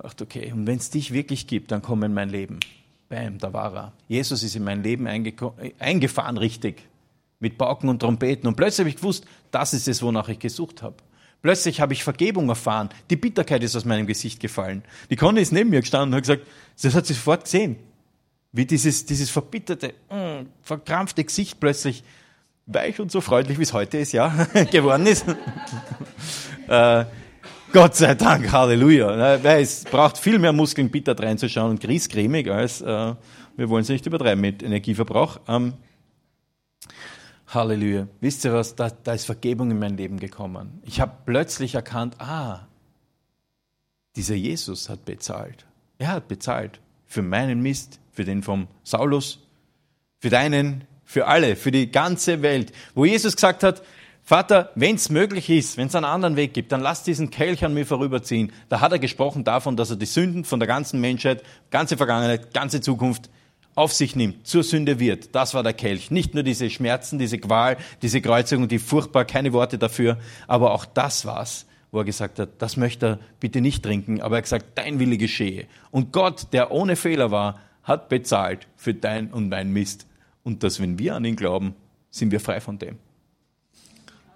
Ach, 0.00 0.14
okay, 0.20 0.52
und 0.52 0.66
wenn 0.66 0.76
es 0.76 0.90
dich 0.90 1.12
wirklich 1.12 1.46
gibt, 1.46 1.72
dann 1.72 1.82
komm 1.82 2.04
in 2.04 2.14
mein 2.14 2.28
Leben. 2.28 2.60
Bam, 3.08 3.38
da 3.38 3.52
war 3.52 3.74
er. 3.74 3.92
Jesus 4.08 4.42
ist 4.42 4.54
in 4.54 4.64
mein 4.64 4.82
Leben 4.82 5.06
eingefahren, 5.06 6.36
richtig. 6.36 6.82
Mit 7.40 7.58
Pauken 7.58 7.88
und 7.88 7.98
Trompeten. 7.98 8.46
Und 8.46 8.56
plötzlich 8.56 8.80
habe 8.80 8.88
ich 8.90 8.96
gewusst, 8.96 9.24
das 9.50 9.74
ist 9.74 9.88
es, 9.88 10.02
wonach 10.02 10.28
ich 10.28 10.38
gesucht 10.38 10.82
habe. 10.82 10.96
Plötzlich 11.44 11.78
habe 11.82 11.92
ich 11.92 12.02
Vergebung 12.02 12.48
erfahren. 12.48 12.88
Die 13.10 13.16
Bitterkeit 13.16 13.62
ist 13.62 13.76
aus 13.76 13.84
meinem 13.84 14.06
Gesicht 14.06 14.40
gefallen. 14.40 14.82
Die 15.10 15.16
Conny 15.16 15.42
ist 15.42 15.52
neben 15.52 15.68
mir 15.68 15.82
gestanden 15.82 16.08
und 16.08 16.16
hat 16.16 16.22
gesagt, 16.22 16.46
das 16.80 16.94
hat 16.94 17.04
sie 17.04 17.12
sofort 17.12 17.44
gesehen. 17.44 17.76
Wie 18.52 18.64
dieses, 18.64 19.04
dieses 19.04 19.28
verbitterte, 19.28 19.92
mm, 20.08 20.46
verkrampfte 20.62 21.22
Gesicht 21.22 21.60
plötzlich 21.60 22.02
weich 22.64 22.98
und 22.98 23.12
so 23.12 23.20
freundlich, 23.20 23.58
wie 23.58 23.64
es 23.64 23.74
heute 23.74 23.98
ist, 23.98 24.12
ja, 24.12 24.28
geworden 24.70 25.06
ist. 25.06 25.26
äh, 26.68 27.04
Gott 27.74 27.94
sei 27.94 28.14
Dank, 28.14 28.50
Halleluja. 28.50 29.34
Es 29.36 29.84
braucht 29.84 30.16
viel 30.16 30.38
mehr 30.38 30.54
Muskeln, 30.54 30.88
bitter 30.88 31.14
reinzuschauen 31.18 31.72
und 31.72 31.80
griesgrämig, 31.82 32.50
als 32.50 32.80
äh, 32.80 32.86
wir 32.86 33.68
wollen 33.68 33.82
es 33.82 33.90
nicht 33.90 34.06
übertreiben 34.06 34.40
mit 34.40 34.62
Energieverbrauch. 34.62 35.40
Ähm, 35.46 35.74
Halleluja. 37.54 38.08
Wisst 38.20 38.44
ihr 38.44 38.52
was? 38.52 38.74
Da, 38.74 38.90
da 38.90 39.12
ist 39.12 39.26
Vergebung 39.26 39.70
in 39.70 39.78
mein 39.78 39.96
Leben 39.96 40.18
gekommen. 40.18 40.80
Ich 40.84 41.00
habe 41.00 41.12
plötzlich 41.24 41.74
erkannt, 41.74 42.20
ah, 42.20 42.66
dieser 44.16 44.34
Jesus 44.34 44.88
hat 44.88 45.04
bezahlt. 45.04 45.66
Er 45.98 46.08
hat 46.08 46.28
bezahlt 46.28 46.80
für 47.06 47.22
meinen 47.22 47.62
Mist, 47.62 48.00
für 48.10 48.24
den 48.24 48.42
vom 48.42 48.68
Saulus, 48.82 49.40
für 50.18 50.30
deinen, 50.30 50.84
für 51.04 51.26
alle, 51.26 51.56
für 51.56 51.70
die 51.70 51.90
ganze 51.90 52.42
Welt. 52.42 52.72
Wo 52.94 53.04
Jesus 53.04 53.34
gesagt 53.36 53.62
hat, 53.62 53.82
Vater, 54.22 54.70
wenn 54.74 54.94
es 54.94 55.10
möglich 55.10 55.50
ist, 55.50 55.76
wenn 55.76 55.88
es 55.88 55.94
einen 55.94 56.06
anderen 56.06 56.36
Weg 56.36 56.54
gibt, 56.54 56.72
dann 56.72 56.80
lass 56.80 57.02
diesen 57.02 57.30
Kelch 57.30 57.62
an 57.62 57.74
mir 57.74 57.84
vorüberziehen. 57.84 58.52
Da 58.70 58.80
hat 58.80 58.90
er 58.90 58.98
gesprochen 58.98 59.44
davon, 59.44 59.76
dass 59.76 59.90
er 59.90 59.96
die 59.96 60.06
Sünden 60.06 60.44
von 60.44 60.60
der 60.60 60.66
ganzen 60.66 60.98
Menschheit, 61.00 61.42
ganze 61.70 61.98
Vergangenheit, 61.98 62.54
ganze 62.54 62.80
Zukunft 62.80 63.28
auf 63.74 63.92
sich 63.92 64.14
nimmt, 64.14 64.46
zur 64.46 64.62
Sünde 64.62 65.00
wird. 65.00 65.34
Das 65.34 65.54
war 65.54 65.62
der 65.62 65.72
Kelch. 65.72 66.10
Nicht 66.10 66.34
nur 66.34 66.42
diese 66.42 66.70
Schmerzen, 66.70 67.18
diese 67.18 67.38
Qual, 67.38 67.76
diese 68.02 68.20
Kreuzigung, 68.20 68.68
die 68.68 68.78
furchtbar, 68.78 69.24
keine 69.24 69.52
Worte 69.52 69.78
dafür, 69.78 70.18
aber 70.46 70.72
auch 70.72 70.84
das 70.84 71.26
war's, 71.26 71.66
wo 71.90 71.98
er 71.98 72.04
gesagt 72.04 72.38
hat, 72.38 72.50
das 72.58 72.76
möchte 72.76 73.06
er 73.06 73.18
bitte 73.40 73.60
nicht 73.60 73.82
trinken, 73.82 74.20
aber 74.20 74.36
er 74.36 74.38
hat 74.38 74.44
gesagt, 74.44 74.66
dein 74.76 74.98
Wille 74.98 75.16
geschehe. 75.16 75.66
Und 75.90 76.12
Gott, 76.12 76.48
der 76.52 76.70
ohne 76.70 76.96
Fehler 76.96 77.30
war, 77.30 77.60
hat 77.82 78.08
bezahlt 78.08 78.66
für 78.76 78.94
dein 78.94 79.30
und 79.32 79.48
mein 79.48 79.70
Mist. 79.70 80.06
Und 80.42 80.62
dass, 80.62 80.80
wenn 80.80 80.98
wir 80.98 81.14
an 81.14 81.24
ihn 81.24 81.36
glauben, 81.36 81.74
sind 82.10 82.30
wir 82.30 82.40
frei 82.40 82.60
von 82.60 82.78
dem. 82.78 82.98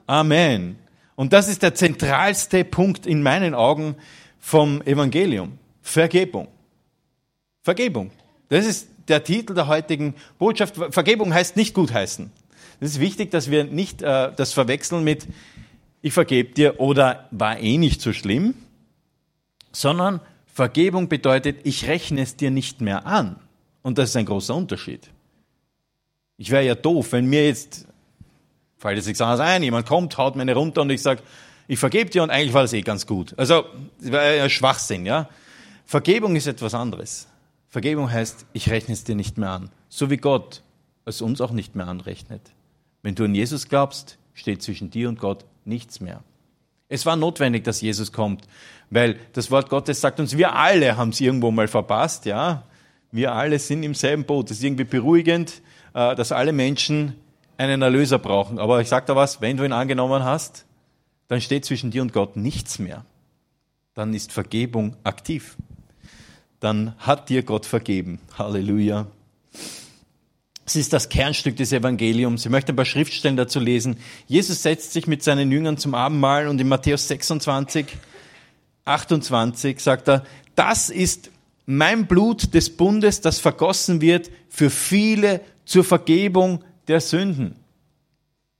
Amen. 0.07 0.78
Und 1.16 1.33
das 1.33 1.49
ist 1.49 1.62
der 1.62 1.75
zentralste 1.75 2.64
Punkt 2.64 3.07
in 3.07 3.23
meinen 3.23 3.54
Augen 3.54 3.97
vom 4.38 4.83
Evangelium. 4.83 5.59
Vergebung. 5.83 6.49
Vergebung. 7.62 8.11
Das 8.49 8.66
ist 8.66 8.88
der 9.09 9.25
Titel 9.25 9.55
der 9.55 9.67
heutigen 9.67 10.15
Botschaft. 10.38 10.77
Vergebung 10.91 11.35
heißt 11.35 11.57
nicht 11.57 11.75
gutheißen. 11.75 12.31
Es 12.81 12.93
ist 12.93 13.00
wichtig, 13.00 13.31
dass 13.31 13.50
wir 13.50 13.65
nicht 13.65 14.03
äh, 14.03 14.33
das 14.37 14.53
verwechseln 14.53 15.05
mit 15.05 15.27
ich 16.00 16.12
vergebe 16.12 16.55
dir 16.55 16.81
oder 16.81 17.29
war 17.31 17.59
eh 17.59 17.77
nicht 17.77 18.00
so 18.00 18.12
schlimm, 18.12 18.55
sondern 19.73 20.21
Vergebung 20.47 21.09
bedeutet, 21.09 21.61
ich 21.65 21.87
rechne 21.87 22.23
es 22.23 22.37
dir 22.37 22.50
nicht 22.50 22.81
mehr 22.81 23.07
an. 23.07 23.37
Und 23.83 23.99
das 23.99 24.11
ist 24.11 24.17
ein 24.17 24.27
großer 24.27 24.55
Unterschied. 24.55 25.09
Ich 26.37 26.50
wäre 26.50 26.65
ja 26.65 26.75
doof, 26.75 27.12
wenn 27.12 27.27
mir 27.27 27.47
jetzt, 27.47 27.87
fällt 28.77 28.97
jetzt 28.97 29.07
nichts 29.07 29.21
anderes 29.21 29.41
ein, 29.41 29.62
jemand 29.62 29.87
kommt, 29.87 30.17
haut 30.19 30.37
mir 30.37 30.43
eine 30.43 30.55
runter 30.55 30.83
und 30.83 30.91
ich 30.91 31.03
sage, 31.03 31.23
ich 31.67 31.79
vergebe 31.79 32.11
dir 32.11 32.23
und 32.23 32.31
eigentlich 32.31 32.55
war 32.55 32.62
das 32.62 32.73
eh 32.73 32.81
ganz 32.81 33.07
gut. 33.07 33.35
Also, 33.37 33.65
das 34.00 34.12
wäre 34.12 34.37
ja 34.38 34.49
Schwachsinn, 34.49 35.05
ja. 35.05 35.29
Vergebung 35.85 36.37
ist 36.37 36.47
etwas 36.47 36.75
anderes. 36.75 37.29
Vergebung 37.69 38.11
heißt, 38.11 38.47
ich 38.53 38.71
rechne 38.71 38.95
es 38.95 39.05
dir 39.05 39.15
nicht 39.15 39.37
mehr 39.37 39.51
an. 39.51 39.71
So 39.89 40.11
wie 40.11 40.17
Gott 40.17 40.63
es 41.05 41.21
uns 41.21 41.41
auch 41.41 41.53
nicht 41.53 41.77
mehr 41.77 41.87
anrechnet. 41.87 42.53
Wenn 43.03 43.15
du 43.15 43.25
an 43.25 43.35
Jesus 43.35 43.69
glaubst, 43.69 44.19
steht 44.35 44.63
zwischen 44.63 44.91
dir 44.91 45.09
und 45.09 45.19
Gott 45.19 45.45
nichts 45.65 46.01
mehr. 46.01 46.23
Es 46.89 47.05
war 47.05 47.17
notwendig, 47.17 47.65
dass 47.65 47.83
Jesus 47.83 48.13
kommt, 48.13 48.49
weil 48.89 49.19
das 49.35 49.51
Wort 49.51 49.69
Gottes 49.69 50.01
sagt 50.01 50.21
uns, 50.21 50.37
wir 50.37 50.55
alle 50.55 50.97
haben 50.97 51.11
es 51.11 51.21
irgendwo 51.21 51.51
mal 51.51 51.69
verpasst, 51.69 52.25
ja. 52.25 52.65
Wir 53.11 53.33
alle 53.33 53.59
sind 53.59 53.83
im 53.83 53.95
selben 53.95 54.25
Boot. 54.25 54.51
Das 54.51 54.59
ist 54.59 54.65
irgendwie 54.65 54.85
beruhigend, 54.85 55.63
äh, 55.95 56.15
dass 56.15 56.33
alle 56.33 56.53
Menschen 56.53 57.15
einen 57.59 57.83
Erlöser 57.83 58.19
brauchen. 58.19 58.59
Aber 58.59 58.81
ich 58.81 58.89
sage 58.89 59.07
da 59.07 59.17
was, 59.17 59.41
wenn 59.41 59.57
du 59.57 59.65
ihn 59.65 59.73
angenommen 59.73 60.25
hast, 60.25 60.65
dann 61.27 61.41
steht 61.41 61.65
zwischen 61.65 61.91
dir 61.91 62.03
und 62.03 62.13
Gott 62.13 62.37
nichts 62.37 62.79
mehr. 62.79 63.05
Dann 63.95 64.15
ist 64.15 64.33
Vergebung 64.33 64.97
aktiv 65.05 65.57
dann 66.61 66.95
hat 66.99 67.29
dir 67.29 67.43
Gott 67.43 67.67
vergeben. 67.67 68.19
Halleluja. 68.37 69.07
Es 70.67 70.77
ist 70.77 70.93
das 70.93 71.09
Kernstück 71.09 71.57
des 71.57 71.73
Evangeliums. 71.73 72.45
Ich 72.45 72.50
möchte 72.50 72.73
ein 72.73 72.77
paar 72.77 72.85
Schriftstellen 72.85 73.37
dazu 73.37 73.59
lesen. 73.59 73.97
Jesus 74.27 74.62
setzt 74.62 74.93
sich 74.93 75.07
mit 75.07 75.23
seinen 75.23 75.50
Jüngern 75.50 75.79
zum 75.79 75.95
Abendmahl 75.95 76.47
und 76.47 76.61
in 76.61 76.69
Matthäus 76.69 77.09
26, 77.09 77.87
28 78.85 79.81
sagt 79.81 80.09
er, 80.09 80.25
das 80.57 80.91
ist 80.91 81.31
mein 81.65 82.07
Blut 82.07 82.53
des 82.55 82.77
Bundes, 82.77 83.21
das 83.21 83.38
vergossen 83.38 84.00
wird 84.00 84.31
für 84.49 84.69
viele 84.69 85.41
zur 85.65 85.85
Vergebung 85.85 86.65
der 86.87 87.00
Sünden. 87.00 87.57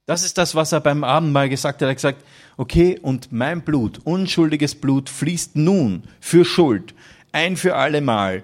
Das 0.05 0.23
ist 0.23 0.39
das, 0.39 0.55
was 0.55 0.71
er 0.71 0.79
beim 0.79 1.03
Abendmahl 1.03 1.49
gesagt 1.49 1.75
hat. 1.75 1.81
Er 1.83 1.89
hat 1.89 1.97
gesagt, 1.97 2.25
okay, 2.57 2.97
und 2.99 3.31
mein 3.31 3.61
Blut, 3.61 3.99
unschuldiges 4.03 4.73
Blut, 4.73 5.09
fließt 5.09 5.55
nun 5.55 6.03
für 6.19 6.45
Schuld 6.45 6.95
ein 7.31 7.57
für 7.57 7.75
alle 7.75 8.01
Mal 8.01 8.43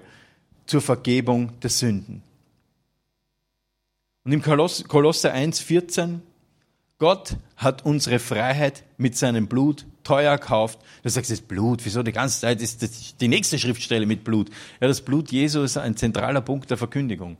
zur 0.66 0.80
Vergebung 0.80 1.58
der 1.60 1.70
Sünden. 1.70 2.22
Und 4.24 4.32
im 4.32 4.42
Kolosse 4.42 4.84
1,14, 5.32 6.18
Gott 6.98 7.36
hat 7.56 7.84
unsere 7.84 8.18
Freiheit 8.18 8.82
mit 8.96 9.16
seinem 9.16 9.46
Blut 9.46 9.86
teuer 10.02 10.32
erkauft. 10.32 10.78
Du 11.02 11.08
sagst 11.08 11.30
jetzt 11.30 11.46
Blut, 11.46 11.84
wieso 11.84 12.02
die 12.02 12.12
ganze 12.12 12.40
Zeit 12.40 12.60
ist 12.60 12.82
das 12.82 13.16
die 13.16 13.28
nächste 13.28 13.58
Schriftstelle 13.58 14.06
mit 14.06 14.24
Blut? 14.24 14.50
Ja, 14.80 14.88
das 14.88 15.00
Blut 15.00 15.30
Jesu 15.30 15.62
ist 15.62 15.76
ein 15.76 15.96
zentraler 15.96 16.40
Punkt 16.40 16.70
der 16.70 16.76
Verkündigung. 16.76 17.36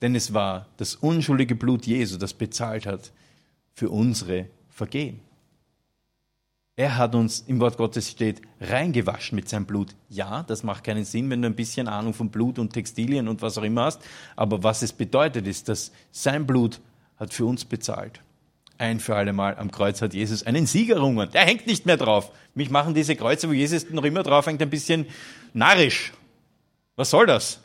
Denn 0.00 0.14
es 0.14 0.32
war 0.32 0.66
das 0.78 0.94
unschuldige 0.94 1.54
Blut 1.54 1.86
Jesu, 1.86 2.16
das 2.16 2.32
bezahlt 2.32 2.86
hat 2.86 3.12
für 3.74 3.90
unsere 3.90 4.46
Vergehen. 4.70 5.20
Er 6.76 6.96
hat 6.96 7.14
uns, 7.14 7.40
im 7.46 7.60
Wort 7.60 7.76
Gottes 7.76 8.10
steht, 8.10 8.40
reingewaschen 8.60 9.36
mit 9.36 9.48
seinem 9.48 9.66
Blut. 9.66 9.94
Ja, 10.08 10.44
das 10.44 10.62
macht 10.62 10.84
keinen 10.84 11.04
Sinn, 11.04 11.28
wenn 11.28 11.42
du 11.42 11.48
ein 11.48 11.54
bisschen 11.54 11.88
Ahnung 11.88 12.14
von 12.14 12.30
Blut 12.30 12.58
und 12.58 12.72
Textilien 12.72 13.28
und 13.28 13.42
was 13.42 13.58
auch 13.58 13.62
immer 13.62 13.84
hast. 13.84 14.00
Aber 14.36 14.62
was 14.62 14.82
es 14.82 14.92
bedeutet, 14.92 15.46
ist, 15.46 15.68
dass 15.68 15.92
sein 16.10 16.46
Blut 16.46 16.80
hat 17.18 17.34
für 17.34 17.44
uns 17.44 17.64
bezahlt. 17.64 18.20
Ein 18.78 18.98
für 18.98 19.14
alle 19.14 19.34
Mal 19.34 19.58
am 19.58 19.70
Kreuz 19.70 20.00
hat 20.00 20.14
Jesus 20.14 20.42
einen 20.42 20.64
Sieg 20.64 20.88
errungen. 20.88 21.30
Der 21.32 21.42
hängt 21.42 21.66
nicht 21.66 21.84
mehr 21.84 21.98
drauf. 21.98 22.32
Mich 22.54 22.70
machen 22.70 22.94
diese 22.94 23.14
Kreuze, 23.14 23.48
wo 23.48 23.52
Jesus 23.52 23.90
noch 23.90 24.04
immer 24.04 24.22
drauf 24.22 24.46
hängt, 24.46 24.62
ein 24.62 24.70
bisschen 24.70 25.04
narrisch. 25.52 26.14
Was 26.96 27.10
soll 27.10 27.26
das? 27.26 27.60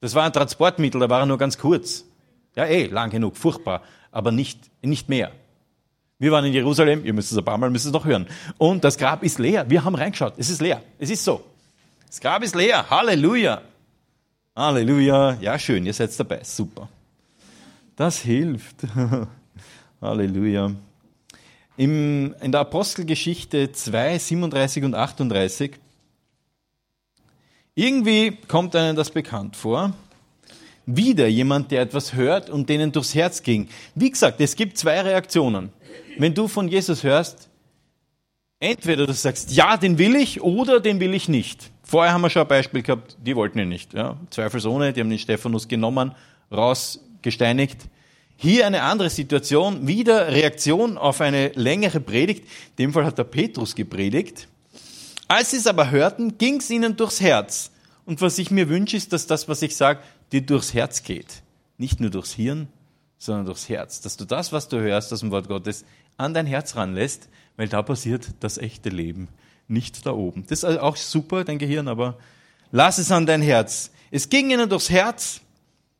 Das 0.00 0.14
war 0.14 0.24
ein 0.24 0.32
Transportmittel, 0.32 1.00
da 1.00 1.10
war 1.10 1.20
er 1.20 1.26
nur 1.26 1.38
ganz 1.38 1.58
kurz. 1.58 2.04
Ja, 2.54 2.66
eh, 2.66 2.86
lang 2.86 3.10
genug, 3.10 3.36
furchtbar, 3.36 3.82
aber 4.10 4.30
nicht, 4.30 4.60
nicht 4.82 5.08
mehr. 5.08 5.32
Wir 6.18 6.30
waren 6.30 6.44
in 6.44 6.52
Jerusalem, 6.52 7.04
ihr 7.04 7.12
müsst 7.12 7.32
es 7.32 7.38
ein 7.38 7.44
paar 7.44 7.58
Mal 7.58 7.70
müsst 7.70 7.86
es 7.86 7.92
noch 7.92 8.04
hören. 8.04 8.26
Und 8.58 8.84
das 8.84 8.96
Grab 8.96 9.22
ist 9.22 9.38
leer. 9.38 9.68
Wir 9.68 9.84
haben 9.84 9.94
reingeschaut. 9.94 10.34
Es 10.36 10.50
ist 10.50 10.60
leer. 10.60 10.82
Es 10.98 11.10
ist 11.10 11.24
so. 11.24 11.44
Das 12.06 12.20
Grab 12.20 12.42
ist 12.42 12.54
leer. 12.54 12.88
Halleluja. 12.88 13.62
Halleluja. 14.54 15.38
Ja, 15.40 15.58
schön, 15.58 15.86
ihr 15.86 15.94
seid 15.94 16.18
dabei. 16.18 16.40
Super. 16.44 16.88
Das 17.96 18.20
hilft. 18.20 18.76
Halleluja. 20.00 20.72
Im, 21.76 22.34
in 22.40 22.52
der 22.52 22.60
Apostelgeschichte 22.60 23.72
2, 23.72 24.18
37 24.18 24.84
und 24.84 24.94
38, 24.94 25.72
irgendwie 27.74 28.36
kommt 28.46 28.76
einem 28.76 28.94
das 28.94 29.10
bekannt 29.10 29.56
vor. 29.56 29.94
Wieder 30.84 31.28
jemand, 31.28 31.70
der 31.70 31.80
etwas 31.80 32.12
hört 32.12 32.50
und 32.50 32.68
denen 32.68 32.92
durchs 32.92 33.14
Herz 33.14 33.42
ging. 33.42 33.68
Wie 33.94 34.10
gesagt, 34.10 34.40
es 34.40 34.56
gibt 34.56 34.76
zwei 34.76 35.00
Reaktionen 35.00 35.70
wenn 36.18 36.34
du 36.34 36.48
von 36.48 36.68
Jesus 36.68 37.02
hörst, 37.02 37.48
entweder 38.60 39.06
du 39.06 39.12
sagst, 39.12 39.52
ja, 39.52 39.76
den 39.76 39.98
will 39.98 40.16
ich 40.16 40.40
oder 40.40 40.80
den 40.80 41.00
will 41.00 41.14
ich 41.14 41.28
nicht. 41.28 41.70
Vorher 41.82 42.12
haben 42.12 42.22
wir 42.22 42.30
schon 42.30 42.42
ein 42.42 42.48
Beispiel 42.48 42.82
gehabt, 42.82 43.16
die 43.20 43.36
wollten 43.36 43.58
ihn 43.58 43.68
nicht. 43.68 43.92
Ja. 43.92 44.16
Zweifelsohne, 44.30 44.92
die 44.92 45.00
haben 45.00 45.10
den 45.10 45.18
Stephanus 45.18 45.68
genommen, 45.68 46.12
rausgesteinigt. 46.50 47.82
Hier 48.36 48.66
eine 48.66 48.82
andere 48.82 49.10
Situation, 49.10 49.86
wieder 49.86 50.28
Reaktion 50.28 50.98
auf 50.98 51.20
eine 51.20 51.48
längere 51.48 52.00
Predigt. 52.00 52.44
In 52.76 52.86
dem 52.86 52.92
Fall 52.92 53.04
hat 53.04 53.18
der 53.18 53.24
Petrus 53.24 53.74
gepredigt. 53.74 54.48
Als 55.28 55.50
sie 55.50 55.58
es 55.58 55.66
aber 55.66 55.90
hörten, 55.90 56.38
ging 56.38 56.56
es 56.56 56.70
ihnen 56.70 56.96
durchs 56.96 57.20
Herz. 57.20 57.70
Und 58.04 58.20
was 58.20 58.38
ich 58.38 58.50
mir 58.50 58.68
wünsche, 58.68 58.96
ist, 58.96 59.12
dass 59.12 59.26
das, 59.26 59.48
was 59.48 59.62
ich 59.62 59.76
sage, 59.76 60.00
dir 60.32 60.40
durchs 60.40 60.74
Herz 60.74 61.02
geht. 61.02 61.42
Nicht 61.78 62.00
nur 62.00 62.10
durchs 62.10 62.32
Hirn, 62.32 62.68
sondern 63.22 63.46
durchs 63.46 63.68
Herz. 63.68 64.00
Dass 64.00 64.16
du 64.16 64.24
das, 64.24 64.52
was 64.52 64.68
du 64.68 64.80
hörst 64.80 65.12
aus 65.12 65.20
dem 65.20 65.30
Wort 65.30 65.46
Gottes, 65.46 65.84
an 66.16 66.34
dein 66.34 66.46
Herz 66.46 66.74
ranlässt, 66.74 67.28
weil 67.56 67.68
da 67.68 67.82
passiert 67.82 68.26
das 68.40 68.58
echte 68.58 68.88
Leben, 68.88 69.28
nicht 69.68 70.04
da 70.06 70.10
oben. 70.10 70.44
Das 70.48 70.58
ist 70.58 70.64
also 70.64 70.80
auch 70.80 70.96
super, 70.96 71.44
dein 71.44 71.58
Gehirn, 71.58 71.86
aber 71.86 72.18
lass 72.72 72.98
es 72.98 73.12
an 73.12 73.24
dein 73.26 73.40
Herz. 73.40 73.92
Es 74.10 74.28
ging 74.28 74.50
ihnen 74.50 74.68
durchs 74.68 74.90
Herz 74.90 75.40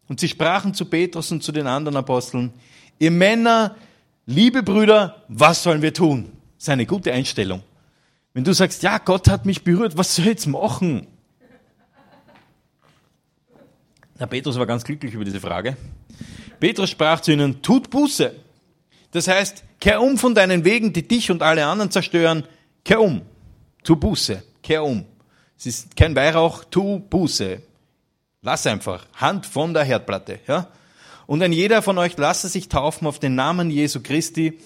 und 0.09 0.19
sie 0.19 0.29
sprachen 0.29 0.75
zu 0.75 0.85
Petrus 0.85 1.31
und 1.31 1.45
zu 1.45 1.53
den 1.53 1.69
anderen 1.69 1.97
Aposteln, 1.97 2.53
ihr 2.99 3.13
Männer, 3.13 3.77
liebe 4.27 4.65
Brüder, 4.65 5.23
was 5.29 5.63
sollen 5.63 5.81
wir 5.81 5.95
tun? 5.95 6.33
Das 6.57 6.65
ist 6.65 6.69
eine 6.71 6.87
gute 6.87 7.13
Einstellung. 7.13 7.63
Wenn 8.35 8.43
du 8.43 8.53
sagst, 8.53 8.83
ja, 8.83 8.99
Gott 8.99 9.29
hat 9.29 9.47
mich 9.47 9.63
berührt, 9.63 9.97
was 9.97 10.17
soll 10.17 10.25
ich 10.25 10.31
jetzt 10.31 10.47
machen? 10.47 11.07
Herr 14.19 14.27
Petrus 14.27 14.59
war 14.59 14.67
ganz 14.67 14.83
glücklich 14.83 15.15
über 15.15 15.25
diese 15.25 15.41
Frage. 15.41 15.77
Petrus 16.63 16.91
sprach 16.91 17.19
zu 17.19 17.33
ihnen, 17.33 17.61
tut 17.61 17.91
Buße. 17.91 18.37
Das 19.11 19.27
heißt, 19.27 19.65
kehr 19.81 20.01
um 20.01 20.17
von 20.17 20.33
deinen 20.33 20.65
Wegen, 20.65 20.93
die 20.93 21.03
dich 21.03 21.29
und 21.29 21.43
alle 21.43 21.67
anderen 21.67 21.91
zerstören. 21.91 22.45
Kehr 22.85 23.01
um. 23.01 23.23
Tu 23.83 23.97
Buße. 23.97 24.45
Kehr 24.63 24.85
um. 24.85 25.05
Es 25.59 25.67
ist 25.67 25.97
kein 25.97 26.15
Weihrauch, 26.15 26.63
tu 26.63 27.01
Buße. 27.01 27.61
Lass 28.43 28.65
einfach. 28.69 29.09
Hand 29.17 29.45
von 29.45 29.75
der 29.75 29.83
Herdplatte, 29.83 30.39
ja? 30.47 30.69
Und 31.27 31.43
ein 31.43 31.53
jeder 31.53 31.83
von 31.83 31.99
euch 31.99 32.17
lasse 32.17 32.47
sich 32.47 32.69
taufen 32.69 33.09
auf 33.09 33.19
den 33.19 33.35
Namen 33.35 33.69
Jesu 33.69 33.99
Christi 34.01 34.57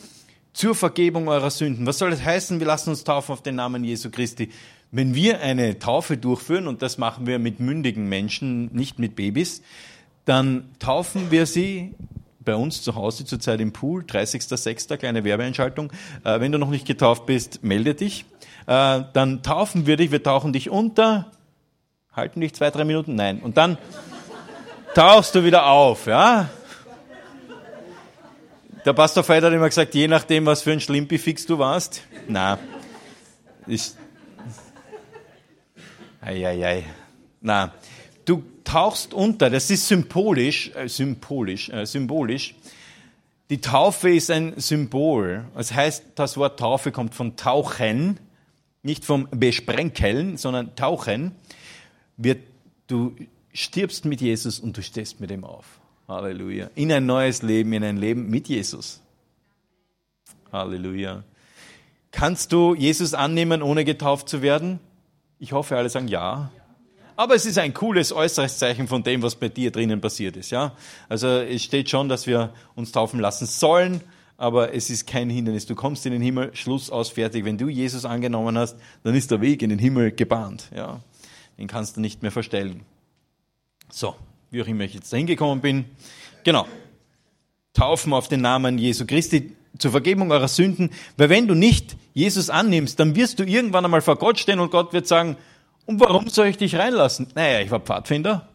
zur 0.52 0.74
Vergebung 0.74 1.28
eurer 1.28 1.50
Sünden. 1.50 1.86
Was 1.86 1.96
soll 1.96 2.10
das 2.10 2.22
heißen? 2.22 2.60
Wir 2.60 2.66
lassen 2.66 2.90
uns 2.90 3.04
taufen 3.04 3.32
auf 3.32 3.42
den 3.42 3.54
Namen 3.54 3.84
Jesu 3.84 4.10
Christi. 4.10 4.50
Wenn 4.90 5.14
wir 5.14 5.40
eine 5.40 5.78
Taufe 5.78 6.18
durchführen, 6.18 6.68
und 6.68 6.82
das 6.82 6.98
machen 6.98 7.26
wir 7.26 7.38
mit 7.38 7.58
mündigen 7.58 8.06
Menschen, 8.06 8.66
nicht 8.74 8.98
mit 8.98 9.16
Babys, 9.16 9.62
dann 10.26 10.70
taufen 10.78 11.30
wir 11.30 11.46
sie 11.46 11.94
bei 12.40 12.54
uns 12.54 12.82
zu 12.82 12.94
Hause 12.94 13.24
zurzeit 13.24 13.60
im 13.60 13.72
Pool, 13.72 14.02
30.06., 14.02 14.96
kleine 14.98 15.24
Werbeeinschaltung. 15.24 15.92
Äh, 16.24 16.40
wenn 16.40 16.52
du 16.52 16.58
noch 16.58 16.70
nicht 16.70 16.86
getauft 16.86 17.26
bist, 17.26 17.64
melde 17.64 17.94
dich. 17.94 18.24
Äh, 18.66 19.02
dann 19.12 19.42
taufen 19.42 19.86
wir 19.86 19.96
dich, 19.96 20.10
wir 20.10 20.22
tauchen 20.22 20.52
dich 20.52 20.68
unter, 20.68 21.30
halten 22.12 22.40
dich 22.40 22.54
zwei, 22.54 22.70
drei 22.70 22.84
Minuten, 22.84 23.14
nein. 23.14 23.40
Und 23.40 23.56
dann 23.56 23.78
tauchst 24.94 25.34
du 25.34 25.44
wieder 25.44 25.66
auf, 25.66 26.06
ja? 26.06 26.50
Der 28.84 28.92
Pastor 28.92 29.28
Veit 29.28 29.42
hat 29.42 29.52
immer 29.52 29.68
gesagt, 29.68 29.94
je 29.94 30.06
nachdem, 30.06 30.46
was 30.46 30.62
für 30.62 30.72
ein 30.72 30.80
Schlimpifix 30.80 31.46
du 31.46 31.58
warst. 31.58 32.02
Na, 32.28 32.58
ist, 33.66 33.96
eieiei. 36.20 36.84
Na, 37.40 37.72
tauchst 38.76 39.14
unter, 39.14 39.48
das 39.48 39.70
ist 39.70 39.88
symbolisch, 39.88 40.70
äh, 40.74 40.86
symbolisch, 40.86 41.70
äh, 41.70 41.86
symbolisch. 41.86 42.54
Die 43.48 43.62
Taufe 43.62 44.10
ist 44.10 44.30
ein 44.30 44.60
Symbol. 44.60 45.46
Das 45.54 45.72
heißt, 45.72 46.04
das 46.14 46.36
Wort 46.36 46.60
Taufe 46.60 46.92
kommt 46.92 47.14
von 47.14 47.36
tauchen, 47.36 48.20
nicht 48.82 49.06
vom 49.06 49.28
besprenkeln, 49.30 50.36
sondern 50.36 50.76
tauchen. 50.76 51.32
Wir, 52.18 52.36
du 52.86 53.16
stirbst 53.54 54.04
mit 54.04 54.20
Jesus 54.20 54.60
und 54.60 54.76
du 54.76 54.82
stehst 54.82 55.20
mit 55.20 55.30
ihm 55.30 55.44
auf. 55.44 55.80
Halleluja. 56.06 56.68
In 56.74 56.92
ein 56.92 57.06
neues 57.06 57.40
Leben, 57.40 57.72
in 57.72 57.82
ein 57.82 57.96
Leben 57.96 58.28
mit 58.28 58.46
Jesus. 58.46 59.00
Halleluja. 60.52 61.24
Kannst 62.10 62.52
du 62.52 62.74
Jesus 62.74 63.14
annehmen, 63.14 63.62
ohne 63.62 63.86
getauft 63.86 64.28
zu 64.28 64.42
werden? 64.42 64.80
Ich 65.38 65.52
hoffe, 65.52 65.78
alle 65.78 65.88
sagen 65.88 66.08
ja. 66.08 66.50
Aber 67.16 67.34
es 67.34 67.46
ist 67.46 67.58
ein 67.58 67.72
cooles 67.72 68.12
äußeres 68.12 68.58
Zeichen 68.58 68.88
von 68.88 69.02
dem, 69.02 69.22
was 69.22 69.34
bei 69.36 69.48
dir 69.48 69.70
drinnen 69.70 70.00
passiert 70.00 70.36
ist. 70.36 70.50
Ja? 70.50 70.72
Also 71.08 71.26
es 71.26 71.64
steht 71.64 71.88
schon, 71.88 72.08
dass 72.08 72.26
wir 72.26 72.52
uns 72.74 72.92
taufen 72.92 73.20
lassen 73.20 73.46
sollen, 73.46 74.02
aber 74.36 74.74
es 74.74 74.90
ist 74.90 75.06
kein 75.06 75.30
Hindernis. 75.30 75.64
Du 75.64 75.74
kommst 75.74 76.04
in 76.04 76.12
den 76.12 76.20
Himmel, 76.20 76.54
Schluss 76.54 76.90
aus, 76.90 77.08
fertig. 77.08 77.46
Wenn 77.46 77.56
du 77.56 77.68
Jesus 77.68 78.04
angenommen 78.04 78.58
hast, 78.58 78.76
dann 79.02 79.14
ist 79.14 79.30
der 79.30 79.40
Weg 79.40 79.62
in 79.62 79.70
den 79.70 79.78
Himmel 79.78 80.12
gebahnt. 80.12 80.70
Ja? 80.74 81.00
Den 81.58 81.68
kannst 81.68 81.96
du 81.96 82.02
nicht 82.02 82.22
mehr 82.22 82.32
verstellen. 82.32 82.82
So, 83.90 84.14
wie 84.50 84.62
auch 84.62 84.66
immer 84.66 84.84
ich 84.84 84.92
jetzt 84.92 85.10
dahin 85.10 85.26
gekommen 85.26 85.62
bin. 85.62 85.86
Genau. 86.44 86.66
Taufen 87.72 88.12
auf 88.12 88.28
den 88.28 88.42
Namen 88.42 88.76
Jesu 88.76 89.06
Christi 89.06 89.56
zur 89.78 89.90
Vergebung 89.90 90.30
eurer 90.30 90.48
Sünden. 90.48 90.90
Weil 91.16 91.30
wenn 91.30 91.46
du 91.46 91.54
nicht 91.54 91.96
Jesus 92.12 92.50
annimmst, 92.50 93.00
dann 93.00 93.16
wirst 93.16 93.38
du 93.38 93.44
irgendwann 93.44 93.84
einmal 93.84 94.02
vor 94.02 94.16
Gott 94.16 94.38
stehen 94.38 94.60
und 94.60 94.70
Gott 94.70 94.92
wird 94.92 95.06
sagen, 95.06 95.36
und 95.86 96.00
warum 96.00 96.28
soll 96.28 96.48
ich 96.48 96.58
dich 96.58 96.76
reinlassen? 96.76 97.28
Naja, 97.34 97.60
ich 97.60 97.70
war 97.70 97.80
Pfadfinder. 97.80 98.48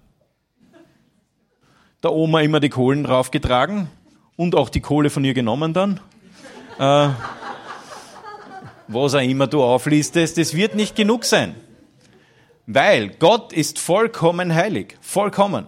Der 2.04 2.14
Oma 2.14 2.42
immer 2.42 2.60
die 2.60 2.70
Kohlen 2.70 3.04
draufgetragen 3.04 3.88
und 4.36 4.56
auch 4.56 4.70
die 4.70 4.82
Kohle 4.82 5.10
von 5.10 5.24
ihr 5.24 5.34
genommen 5.34 5.74
dann. 5.74 6.00
Äh, 6.80 7.10
was 8.88 9.16
auch 9.16 9.22
immer 9.22 9.48
du 9.48 9.64
auflistest, 9.64 10.38
es 10.38 10.56
wird 10.56 10.76
nicht 10.76 10.96
genug 10.96 11.26
sein. 11.26 11.56
Weil 12.66 13.10
Gott 13.10 13.54
ist 13.54 13.80
vollkommen 13.80 14.54
heilig. 14.54 14.98
Vollkommen. 15.02 15.68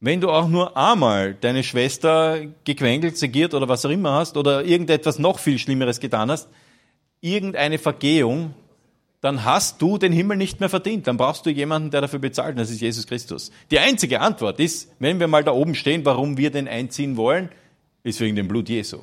Wenn 0.00 0.20
du 0.20 0.30
auch 0.30 0.48
nur 0.48 0.76
einmal 0.76 1.34
deine 1.34 1.62
Schwester 1.62 2.40
gequengelt, 2.64 3.18
segiert 3.18 3.54
oder 3.54 3.68
was 3.68 3.84
auch 3.84 3.90
immer 3.90 4.12
hast 4.12 4.36
oder 4.36 4.64
irgendetwas 4.64 5.18
noch 5.18 5.38
viel 5.38 5.58
Schlimmeres 5.58 6.00
getan 6.00 6.30
hast, 6.30 6.48
irgendeine 7.20 7.78
Vergehung, 7.78 8.54
dann 9.20 9.44
hast 9.44 9.82
du 9.82 9.98
den 9.98 10.12
Himmel 10.12 10.36
nicht 10.36 10.60
mehr 10.60 10.68
verdient. 10.68 11.06
Dann 11.06 11.16
brauchst 11.16 11.44
du 11.44 11.50
jemanden, 11.50 11.90
der 11.90 12.00
dafür 12.00 12.18
bezahlt, 12.18 12.58
das 12.58 12.70
ist 12.70 12.80
Jesus 12.80 13.06
Christus. 13.06 13.50
Die 13.70 13.78
einzige 13.78 14.20
Antwort 14.20 14.58
ist, 14.60 14.90
wenn 14.98 15.20
wir 15.20 15.28
mal 15.28 15.44
da 15.44 15.52
oben 15.52 15.74
stehen, 15.74 16.04
warum 16.04 16.36
wir 16.36 16.50
den 16.50 16.66
einziehen 16.66 17.16
wollen, 17.16 17.50
ist 18.02 18.20
wegen 18.20 18.36
dem 18.36 18.48
Blut 18.48 18.68
Jesu. 18.68 19.00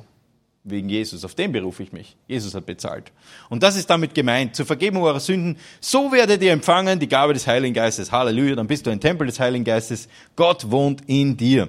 Wegen 0.64 0.88
Jesus. 0.88 1.24
Auf 1.24 1.36
den 1.36 1.52
berufe 1.52 1.84
ich 1.84 1.92
mich. 1.92 2.16
Jesus 2.26 2.54
hat 2.54 2.66
bezahlt. 2.66 3.12
Und 3.48 3.62
das 3.62 3.76
ist 3.76 3.88
damit 3.88 4.12
gemeint. 4.14 4.56
Zur 4.56 4.66
Vergebung 4.66 5.04
eurer 5.04 5.20
Sünden. 5.20 5.56
So 5.80 6.10
werdet 6.10 6.42
ihr 6.42 6.52
empfangen 6.52 6.98
die 6.98 7.08
Gabe 7.08 7.32
des 7.32 7.46
Heiligen 7.46 7.72
Geistes. 7.72 8.10
Halleluja. 8.10 8.56
Dann 8.56 8.66
bist 8.66 8.86
du 8.86 8.90
ein 8.90 9.00
Tempel 9.00 9.28
des 9.28 9.38
Heiligen 9.38 9.64
Geistes. 9.64 10.08
Gott 10.34 10.70
wohnt 10.70 11.02
in 11.06 11.36
dir. 11.36 11.68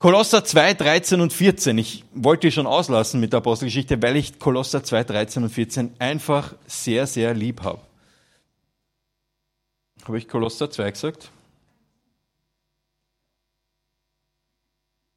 Kolosser 0.00 0.42
2, 0.42 0.72
13 0.72 1.20
und 1.20 1.30
14. 1.30 1.76
Ich 1.76 2.04
wollte 2.14 2.50
schon 2.50 2.66
auslassen 2.66 3.20
mit 3.20 3.34
der 3.34 3.38
Apostelgeschichte, 3.38 4.02
weil 4.02 4.16
ich 4.16 4.38
Kolosser 4.38 4.82
2, 4.82 5.04
13 5.04 5.42
und 5.42 5.50
14 5.50 5.94
einfach 5.98 6.54
sehr, 6.66 7.06
sehr 7.06 7.34
lieb 7.34 7.62
habe. 7.62 7.82
Habe 10.06 10.16
ich 10.16 10.26
Kolosser 10.26 10.70
2 10.70 10.90
gesagt? 10.90 11.30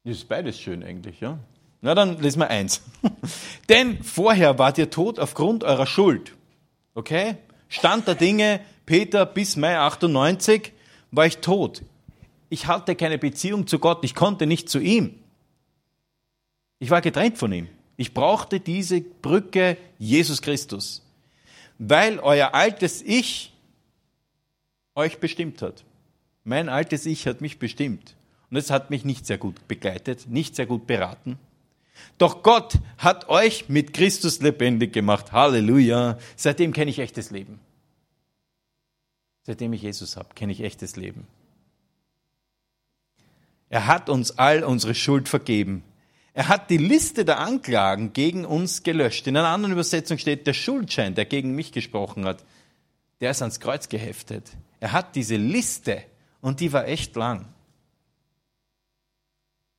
Das 0.04 0.18
ist 0.18 0.28
beides 0.28 0.60
schön 0.60 0.84
eigentlich, 0.84 1.18
ja? 1.18 1.38
Na, 1.80 1.94
dann 1.94 2.20
lesen 2.20 2.40
wir 2.40 2.50
eins. 2.50 2.82
Denn 3.70 4.04
vorher 4.04 4.58
wart 4.58 4.76
ihr 4.76 4.90
tot 4.90 5.18
aufgrund 5.18 5.64
eurer 5.64 5.86
Schuld. 5.86 6.34
Okay? 6.94 7.36
Stand 7.70 8.06
der 8.06 8.16
Dinge, 8.16 8.60
Peter 8.84 9.24
bis 9.24 9.56
Mai 9.56 9.78
98 9.78 10.72
war 11.10 11.24
ich 11.24 11.38
tot 11.38 11.80
ich 12.54 12.68
hatte 12.68 12.94
keine 12.94 13.18
Beziehung 13.18 13.66
zu 13.66 13.80
Gott, 13.80 14.04
ich 14.04 14.14
konnte 14.14 14.46
nicht 14.46 14.68
zu 14.68 14.78
ihm. 14.78 15.18
Ich 16.78 16.88
war 16.88 17.00
getrennt 17.00 17.36
von 17.36 17.52
ihm. 17.52 17.68
Ich 17.96 18.14
brauchte 18.14 18.60
diese 18.60 19.00
Brücke 19.00 19.76
Jesus 19.98 20.40
Christus, 20.40 21.02
weil 21.78 22.20
euer 22.20 22.54
altes 22.54 23.02
Ich 23.02 23.52
euch 24.94 25.18
bestimmt 25.18 25.62
hat. 25.62 25.84
Mein 26.44 26.68
altes 26.68 27.06
Ich 27.06 27.26
hat 27.26 27.40
mich 27.40 27.58
bestimmt. 27.58 28.14
Und 28.50 28.56
es 28.56 28.70
hat 28.70 28.88
mich 28.88 29.04
nicht 29.04 29.26
sehr 29.26 29.38
gut 29.38 29.66
begleitet, 29.66 30.28
nicht 30.28 30.54
sehr 30.54 30.66
gut 30.66 30.86
beraten. 30.86 31.38
Doch 32.18 32.44
Gott 32.44 32.78
hat 32.98 33.28
euch 33.28 33.68
mit 33.68 33.92
Christus 33.94 34.40
lebendig 34.40 34.92
gemacht. 34.92 35.32
Halleluja. 35.32 36.18
Seitdem 36.36 36.72
kenne 36.72 36.92
ich 36.92 37.00
echtes 37.00 37.32
Leben. 37.32 37.58
Seitdem 39.42 39.72
ich 39.72 39.82
Jesus 39.82 40.16
habe, 40.16 40.34
kenne 40.34 40.52
ich 40.52 40.60
echtes 40.60 40.94
Leben. 40.94 41.26
Er 43.74 43.88
hat 43.88 44.08
uns 44.08 44.38
all 44.38 44.62
unsere 44.62 44.94
Schuld 44.94 45.28
vergeben. 45.28 45.82
Er 46.32 46.46
hat 46.46 46.70
die 46.70 46.76
Liste 46.76 47.24
der 47.24 47.40
Anklagen 47.40 48.12
gegen 48.12 48.44
uns 48.44 48.84
gelöscht. 48.84 49.26
In 49.26 49.36
einer 49.36 49.48
anderen 49.48 49.72
Übersetzung 49.72 50.16
steht, 50.16 50.46
der 50.46 50.52
Schuldschein, 50.52 51.16
der 51.16 51.24
gegen 51.24 51.56
mich 51.56 51.72
gesprochen 51.72 52.24
hat, 52.24 52.44
der 53.20 53.32
ist 53.32 53.42
ans 53.42 53.58
Kreuz 53.58 53.88
geheftet. 53.88 54.48
Er 54.78 54.92
hat 54.92 55.16
diese 55.16 55.34
Liste 55.34 56.04
und 56.40 56.60
die 56.60 56.72
war 56.72 56.86
echt 56.86 57.16
lang. 57.16 57.46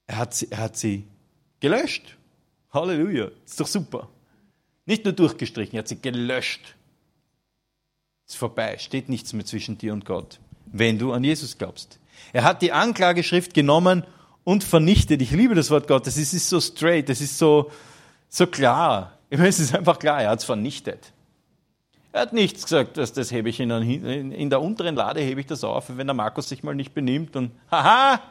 Er 0.08 0.18
hat 0.18 0.34
sie, 0.34 0.52
er 0.52 0.58
hat 0.58 0.76
sie 0.76 1.08
gelöscht. 1.62 2.18
Halleluja, 2.74 3.32
ist 3.46 3.62
doch 3.62 3.68
super. 3.68 4.10
Nicht 4.86 5.06
nur 5.06 5.14
durchgestrichen, 5.14 5.78
er 5.78 5.80
hat 5.80 5.88
sie 5.88 6.02
gelöscht. 6.02 6.76
Ist 8.28 8.36
vorbei, 8.36 8.78
steht 8.78 9.08
nichts 9.08 9.32
mehr 9.32 9.46
zwischen 9.46 9.78
dir 9.78 9.94
und 9.94 10.04
Gott, 10.04 10.42
wenn 10.66 11.00
du 11.00 11.14
an 11.14 11.24
Jesus 11.24 11.58
glaubst. 11.58 11.98
Er 12.34 12.44
hat 12.44 12.62
die 12.62 12.72
Anklageschrift 12.72 13.54
genommen 13.54 14.06
und 14.44 14.64
vernichtet. 14.64 15.22
Ich 15.22 15.32
liebe 15.32 15.56
das 15.56 15.72
Wort 15.72 15.88
Gottes. 15.88 16.18
Es 16.18 16.34
ist 16.34 16.50
so 16.50 16.60
straight, 16.62 17.10
es 17.10 17.22
ist 17.22 17.38
so, 17.38 17.72
so 18.30 18.48
klar. 18.48 19.18
Ich 19.30 19.38
meine, 19.38 19.50
es 19.50 19.60
ist 19.60 19.76
einfach 19.76 20.00
klar, 20.00 20.22
er 20.22 20.30
hat 20.30 20.40
es 20.40 20.46
vernichtet. 20.46 21.12
Er 22.12 22.22
hat 22.22 22.34
nichts 22.34 22.64
gesagt, 22.64 22.98
dass 22.98 23.12
das 23.12 23.32
hebe 23.32 23.50
ich 23.50 23.60
in, 23.60 23.72
in 23.72 24.50
der 24.50 24.62
unteren 24.62 24.96
Lade 24.96 25.20
hebe 25.20 25.42
ich 25.42 25.48
das 25.48 25.66
auf, 25.66 25.86
wenn 25.98 26.08
der 26.08 26.14
Markus 26.14 26.48
sich 26.48 26.64
mal 26.64 26.74
nicht 26.74 26.94
benimmt 26.94 27.36
und 27.36 27.52
haha, 27.70 28.22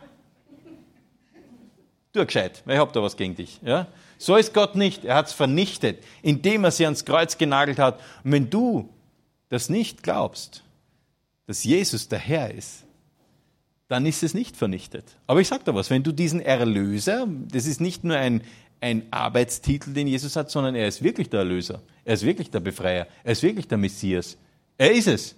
du 2.14 2.24
gescheit, 2.24 2.62
ich 2.66 2.78
hab 2.78 2.92
da 2.94 3.02
was 3.02 3.16
gegen 3.16 3.34
dich. 3.34 3.60
Ja? 3.62 3.88
So 4.16 4.36
ist 4.36 4.54
Gott 4.54 4.74
nicht. 4.74 5.04
Er 5.04 5.16
hat 5.16 5.26
es 5.26 5.32
vernichtet, 5.32 6.02
indem 6.22 6.64
er 6.64 6.70
sie 6.70 6.86
ans 6.86 7.04
Kreuz 7.04 7.36
genagelt 7.36 7.78
hat. 7.78 8.00
Und 8.22 8.32
wenn 8.32 8.48
du 8.48 8.88
das 9.50 9.68
nicht 9.68 10.02
glaubst, 10.02 10.62
dass 11.46 11.64
Jesus 11.64 12.08
der 12.08 12.20
Herr 12.20 12.54
ist, 12.54 12.83
dann 13.88 14.06
ist 14.06 14.22
es 14.22 14.34
nicht 14.34 14.56
vernichtet. 14.56 15.04
Aber 15.26 15.40
ich 15.40 15.48
sage 15.48 15.62
da 15.64 15.74
was, 15.74 15.90
wenn 15.90 16.02
du 16.02 16.12
diesen 16.12 16.40
Erlöser, 16.40 17.26
das 17.50 17.66
ist 17.66 17.80
nicht 17.80 18.04
nur 18.04 18.16
ein, 18.16 18.42
ein 18.80 19.02
Arbeitstitel, 19.10 19.92
den 19.92 20.06
Jesus 20.06 20.36
hat, 20.36 20.50
sondern 20.50 20.74
er 20.74 20.88
ist 20.88 21.02
wirklich 21.02 21.28
der 21.30 21.40
Erlöser. 21.40 21.82
Er 22.04 22.14
ist 22.14 22.24
wirklich 22.24 22.50
der 22.50 22.60
Befreier. 22.60 23.06
Er 23.22 23.32
ist 23.32 23.42
wirklich 23.42 23.68
der 23.68 23.78
Messias. 23.78 24.36
Er 24.78 24.92
ist 24.92 25.08
es. 25.08 25.36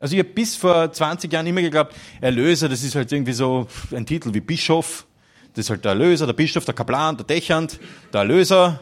Also 0.00 0.14
ich 0.14 0.20
habe 0.20 0.30
bis 0.30 0.54
vor 0.54 0.92
20 0.92 1.32
Jahren 1.32 1.46
immer 1.46 1.60
geglaubt, 1.60 1.94
Erlöser, 2.20 2.68
das 2.68 2.84
ist 2.84 2.94
halt 2.94 3.10
irgendwie 3.10 3.32
so 3.32 3.66
ein 3.92 4.06
Titel 4.06 4.32
wie 4.32 4.40
Bischof. 4.40 5.06
Das 5.54 5.64
ist 5.64 5.70
halt 5.70 5.84
der 5.84 5.92
Erlöser, 5.92 6.26
der 6.26 6.34
Bischof, 6.34 6.64
der 6.64 6.74
Kaplan, 6.74 7.16
der 7.16 7.26
Dächernd, 7.26 7.80
der 8.12 8.20
Erlöser. 8.20 8.80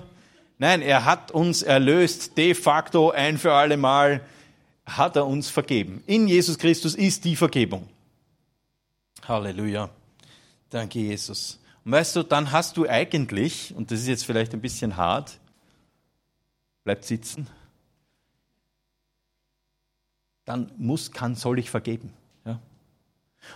Nein, 0.58 0.82
er 0.82 1.06
hat 1.06 1.30
uns 1.30 1.62
erlöst, 1.62 2.36
de 2.36 2.54
facto 2.54 3.10
ein 3.10 3.38
für 3.38 3.52
alle 3.52 3.78
Mal 3.78 4.20
hat 4.84 5.16
er 5.16 5.26
uns 5.26 5.48
vergeben. 5.48 6.02
In 6.06 6.28
Jesus 6.28 6.58
Christus 6.58 6.94
ist 6.94 7.24
die 7.24 7.36
Vergebung. 7.36 7.88
Halleluja. 9.22 9.90
Danke, 10.70 10.98
Jesus. 10.98 11.60
Und 11.84 11.92
weißt 11.92 12.16
du, 12.16 12.22
dann 12.22 12.50
hast 12.52 12.76
du 12.76 12.88
eigentlich, 12.88 13.74
und 13.74 13.90
das 13.90 14.00
ist 14.00 14.08
jetzt 14.08 14.24
vielleicht 14.24 14.52
ein 14.54 14.60
bisschen 14.60 14.96
hart, 14.96 15.38
bleib 16.84 17.04
sitzen, 17.04 17.46
dann 20.44 20.72
muss, 20.78 21.12
kann, 21.12 21.34
soll 21.34 21.58
ich 21.58 21.70
vergeben. 21.70 22.12
Ja? 22.44 22.60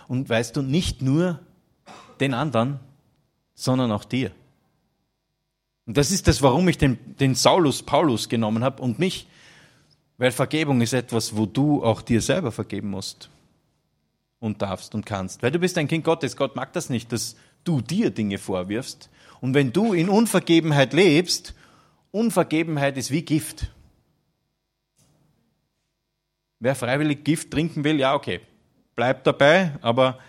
Und 0.07 0.29
weißt 0.29 0.55
du, 0.55 0.61
nicht 0.61 1.01
nur 1.01 1.39
den 2.19 2.33
anderen, 2.33 2.79
sondern 3.55 3.91
auch 3.91 4.05
dir. 4.05 4.31
Und 5.85 5.97
das 5.97 6.11
ist 6.11 6.27
das, 6.27 6.41
warum 6.41 6.67
ich 6.67 6.77
den, 6.77 7.17
den 7.17 7.35
Saulus 7.35 7.83
Paulus 7.83 8.29
genommen 8.29 8.63
habe 8.63 8.81
und 8.81 8.99
mich, 8.99 9.27
weil 10.17 10.31
Vergebung 10.31 10.81
ist 10.81 10.93
etwas, 10.93 11.35
wo 11.35 11.45
du 11.45 11.83
auch 11.83 12.01
dir 12.01 12.21
selber 12.21 12.51
vergeben 12.51 12.91
musst. 12.91 13.29
Und 14.41 14.61
darfst 14.61 14.93
und 14.93 15.05
kannst. 15.05 15.41
Weil 15.41 15.51
du 15.51 15.59
bist 15.59 15.77
ein 15.77 15.87
Kind 15.87 16.03
Gottes. 16.03 16.35
Gott 16.35 16.57
mag 16.57 16.73
das 16.73 16.89
nicht, 16.89 17.13
dass 17.13 17.37
du 17.63 17.79
dir 17.79 18.09
Dinge 18.09 18.37
vorwirfst. 18.37 19.09
Und 19.39 19.53
wenn 19.53 19.71
du 19.71 19.93
in 19.93 20.09
Unvergebenheit 20.09 20.91
lebst, 20.91 21.53
Unvergebenheit 22.11 22.97
ist 22.97 23.11
wie 23.11 23.21
Gift. 23.21 23.71
Wer 26.59 26.75
freiwillig 26.75 27.23
Gift 27.23 27.51
trinken 27.51 27.83
will, 27.83 27.99
ja, 27.99 28.13
okay, 28.13 28.41
bleibt 28.95 29.25
dabei, 29.25 29.77
aber 29.81 30.19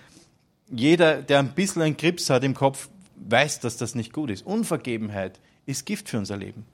jeder, 0.70 1.22
der 1.22 1.40
ein 1.40 1.55
bisschen 1.55 1.83
einen 1.83 1.96
Grips 1.96 2.31
hat 2.31 2.44
im 2.44 2.55
Kopf, 2.55 2.88
weiß, 3.16 3.61
dass 3.61 3.77
das 3.77 3.94
nicht 3.94 4.12
gut 4.12 4.31
ist. 4.31 4.46
Unvergebenheit 4.46 5.40
ist 5.66 5.85
Gift 5.85 6.09
für 6.09 6.18
unser 6.18 6.37
Leben. 6.37 6.66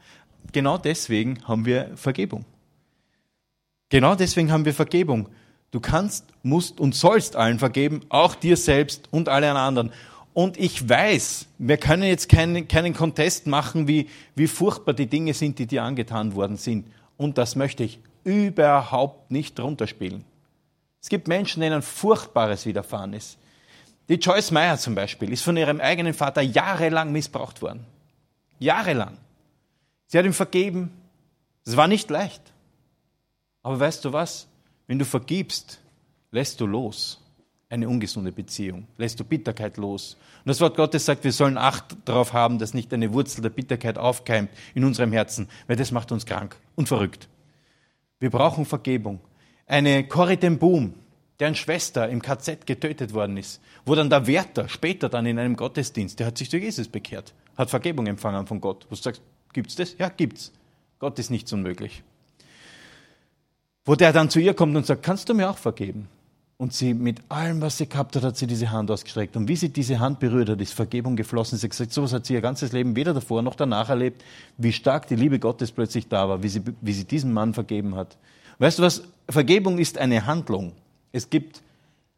Genau 0.53 0.79
deswegen 0.79 1.47
haben 1.47 1.65
wir 1.65 1.97
Vergebung. 1.97 2.45
Genau 3.91 4.15
deswegen 4.15 4.53
haben 4.53 4.65
wir 4.65 4.75
Vergebung. 4.75 5.29
Du 5.71 5.81
kannst, 5.81 6.25
musst 6.43 6.81
und 6.81 6.95
sollst 6.95 7.37
allen 7.37 7.59
vergeben, 7.59 8.01
auch 8.09 8.35
dir 8.35 8.57
selbst 8.57 9.09
und 9.11 9.29
allen 9.29 9.57
anderen. 9.57 9.93
Und 10.33 10.57
ich 10.57 10.89
weiß, 10.89 11.47
wir 11.59 11.77
können 11.77 12.05
jetzt 12.05 12.29
keinen, 12.29 12.69
keinen 12.69 12.95
Contest 12.95 13.47
machen, 13.47 13.89
wie, 13.89 14.09
wie 14.35 14.47
furchtbar 14.47 14.95
die 14.95 15.07
Dinge 15.07 15.35
sind, 15.35 15.59
die 15.59 15.67
dir 15.67 15.83
angetan 15.83 16.35
worden 16.35 16.57
sind. 16.57 16.87
Und 17.17 17.39
das 17.39 17.57
möchte 17.57 17.85
ich 17.85 17.99
überhaupt 18.25 19.31
nicht 19.31 19.59
runterspielen. 19.59 20.25
Es 21.03 21.09
gibt 21.09 21.29
Menschen, 21.29 21.61
denen 21.61 21.83
Furchtbares 21.83 22.67
widerfahren 22.67 23.13
ist. 23.13 23.39
Die 24.09 24.15
Joyce 24.15 24.53
Meyer 24.53 24.79
zum 24.79 24.95
Beispiel 24.95 25.33
ist 25.33 25.43
von 25.43 25.57
ihrem 25.57 25.81
eigenen 25.81 26.15
Vater 26.15 26.41
jahrelang 26.41 27.13
missbraucht 27.13 27.61
worden. 27.61 27.85
Jahrelang. 28.59 29.19
Sie 30.07 30.19
hat 30.19 30.25
ihm 30.25 30.33
vergeben. 30.33 30.91
Es 31.65 31.77
war 31.77 31.89
nicht 31.89 32.09
leicht. 32.09 32.43
Aber 33.63 33.79
weißt 33.79 34.05
du 34.05 34.13
was? 34.13 34.47
Wenn 34.89 34.99
du 34.99 35.05
vergibst, 35.05 35.81
lässt 36.33 36.61
du 36.61 36.67
los 36.67 37.21
eine 37.71 37.89
ungesunde 37.89 38.33
Beziehung, 38.33 38.87
lässt 38.97 39.21
du 39.21 39.25
Bitterkeit 39.25 39.77
los. 39.77 40.17
Und 40.39 40.49
das 40.49 40.61
Wort 40.61 40.77
Gottes 40.77 41.05
sagt, 41.05 41.25
wir 41.25 41.33
sollen 41.33 41.59
Acht 41.59 41.97
darauf 42.07 42.33
haben, 42.33 42.59
dass 42.59 42.73
nicht 42.73 42.93
eine 42.95 43.13
Wurzel 43.13 43.43
der 43.43 43.51
Bitterkeit 43.51 43.99
aufkeimt 43.99 44.51
in 44.75 44.85
unserem 44.85 45.13
Herzen, 45.13 45.49
weil 45.67 45.77
das 45.77 45.93
macht 45.93 46.11
uns 46.11 46.25
krank 46.25 46.57
und 46.77 46.89
verrückt. 46.89 47.29
Wir 48.21 48.31
brauchen 48.31 48.65
Vergebung. 48.65 49.21
Eine 49.67 50.09
Corrie 50.09 50.39
ten 50.39 50.59
Boom, 50.59 50.95
deren 51.39 51.55
Schwester 51.55 52.09
im 52.09 52.23
KZ 52.23 52.67
getötet 52.67 53.13
worden 53.13 53.37
ist, 53.37 53.61
wo 53.85 53.95
dann 53.95 54.09
der 54.09 54.27
Wärter 54.27 54.69
später 54.69 55.11
dann 55.11 55.27
in 55.27 55.39
einem 55.39 55.57
Gottesdienst, 55.57 56.19
der 56.19 56.29
hat 56.29 56.39
sich 56.39 56.49
zu 56.49 56.57
Jesus 56.57 56.89
bekehrt, 56.89 57.35
hat 57.57 57.69
Vergebung 57.69 58.07
empfangen 58.07 58.47
von 58.47 58.63
Gott. 58.63 58.87
Wo 58.89 58.95
du 58.95 59.03
sagst, 59.03 59.21
gibt's 59.53 59.75
das? 59.75 59.97
Ja, 59.99 60.09
gibt's. 60.09 60.53
Gott 60.99 61.19
ist 61.19 61.31
nichts 61.31 61.53
unmöglich. 61.53 62.03
Wo 63.89 63.95
der 63.95 64.13
dann 64.13 64.29
zu 64.29 64.39
ihr 64.39 64.53
kommt 64.53 64.77
und 64.77 64.85
sagt, 64.85 65.03
kannst 65.03 65.31
du 65.31 65.35
mir 65.35 65.49
auch 65.49 65.57
vergeben? 65.57 66.09
Und 66.59 66.75
sie 66.75 66.93
mit 66.93 67.23
allem, 67.31 67.63
was 67.63 67.79
sie 67.79 67.89
gehabt 67.89 68.15
hat, 68.17 68.23
hat 68.23 68.37
sie 68.37 68.47
diese 68.47 68.71
Hand 68.71 68.91
ausgestreckt. 68.91 69.35
Und 69.35 69.49
wie 69.49 69.57
sie 69.57 69.71
diese 69.71 69.99
Hand 69.99 70.21
berührt 70.21 70.51
hat, 70.51 70.61
ist 70.61 70.75
Vergebung 70.75 71.17
geflossen. 71.17 71.57
Sie 71.57 71.65
hat 71.65 71.71
gesagt, 71.71 71.95
sowas 71.95 72.13
hat 72.13 72.27
sie 72.27 72.35
ihr 72.35 72.43
ganzes 72.43 72.73
Leben 72.73 72.97
weder 72.97 73.15
davor 73.15 73.41
noch 73.41 73.55
danach 73.55 73.89
erlebt, 73.89 74.23
wie 74.59 74.75
stark 74.75 75.07
die 75.07 75.15
Liebe 75.17 75.39
Gottes 75.39 75.73
plötzlich 75.73 76.07
da 76.07 76.29
war, 76.29 76.43
wie 76.43 76.51
sie, 76.51 76.61
wie 76.83 76.93
sie 76.93 77.07
diesem 77.07 77.33
Mann 77.33 77.55
vergeben 77.55 77.95
hat. 77.95 78.19
Weißt 78.59 78.79
du 78.79 78.83
was? 78.83 79.05
Vergebung 79.27 79.79
ist 79.79 79.97
eine 79.97 80.27
Handlung. 80.27 80.73
Es 81.13 81.31
gibt 81.31 81.63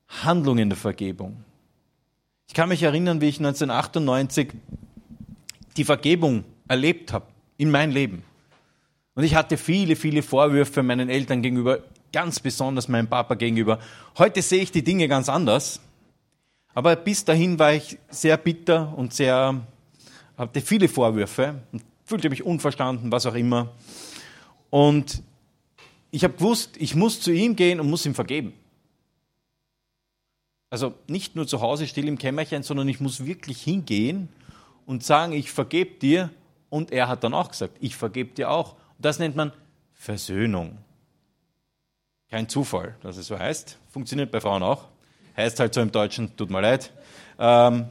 Handlungen 0.08 0.70
der 0.70 0.76
Vergebung. 0.76 1.36
Ich 2.48 2.54
kann 2.54 2.68
mich 2.68 2.82
erinnern, 2.82 3.20
wie 3.20 3.28
ich 3.28 3.38
1998 3.38 4.54
die 5.76 5.84
Vergebung 5.84 6.42
erlebt 6.66 7.12
habe 7.12 7.26
in 7.58 7.70
mein 7.70 7.92
Leben. 7.92 8.24
Und 9.20 9.26
ich 9.26 9.34
hatte 9.34 9.58
viele, 9.58 9.96
viele 9.96 10.22
Vorwürfe 10.22 10.82
meinen 10.82 11.10
Eltern 11.10 11.42
gegenüber, 11.42 11.80
ganz 12.10 12.40
besonders 12.40 12.88
meinem 12.88 13.06
Papa 13.06 13.34
gegenüber. 13.34 13.78
Heute 14.16 14.40
sehe 14.40 14.62
ich 14.62 14.72
die 14.72 14.82
Dinge 14.82 15.08
ganz 15.08 15.28
anders. 15.28 15.78
Aber 16.72 16.96
bis 16.96 17.22
dahin 17.26 17.58
war 17.58 17.74
ich 17.74 17.98
sehr 18.08 18.38
bitter 18.38 18.96
und 18.96 19.12
sehr, 19.12 19.60
hatte 20.38 20.62
viele 20.62 20.88
Vorwürfe 20.88 21.60
und 21.70 21.82
fühlte 22.06 22.30
mich 22.30 22.44
unverstanden, 22.44 23.12
was 23.12 23.26
auch 23.26 23.34
immer. 23.34 23.68
Und 24.70 25.22
ich 26.12 26.24
habe 26.24 26.32
gewusst, 26.32 26.78
ich 26.78 26.94
muss 26.94 27.20
zu 27.20 27.30
ihm 27.30 27.56
gehen 27.56 27.78
und 27.78 27.90
muss 27.90 28.06
ihm 28.06 28.14
vergeben. 28.14 28.54
Also 30.70 30.94
nicht 31.08 31.36
nur 31.36 31.46
zu 31.46 31.60
Hause 31.60 31.86
still 31.86 32.08
im 32.08 32.16
Kämmerchen, 32.16 32.62
sondern 32.62 32.88
ich 32.88 33.00
muss 33.00 33.26
wirklich 33.26 33.60
hingehen 33.60 34.30
und 34.86 35.04
sagen, 35.04 35.34
ich 35.34 35.50
vergebe 35.50 35.98
dir. 35.98 36.30
Und 36.70 36.90
er 36.90 37.08
hat 37.08 37.22
dann 37.22 37.34
auch 37.34 37.50
gesagt, 37.50 37.76
ich 37.80 37.96
vergebe 37.96 38.30
dir 38.32 38.50
auch. 38.50 38.79
Das 39.00 39.18
nennt 39.18 39.34
man 39.34 39.52
Versöhnung. 39.94 40.78
Kein 42.30 42.48
Zufall, 42.48 42.96
dass 43.02 43.16
es 43.16 43.26
so 43.26 43.38
heißt. 43.38 43.78
Funktioniert 43.88 44.30
bei 44.30 44.40
Frauen 44.40 44.62
auch. 44.62 44.88
Heißt 45.36 45.58
halt 45.58 45.74
so 45.74 45.80
im 45.80 45.90
Deutschen, 45.90 46.36
tut 46.36 46.50
mir 46.50 46.60
leid. 46.60 46.92
Ähm, 47.38 47.86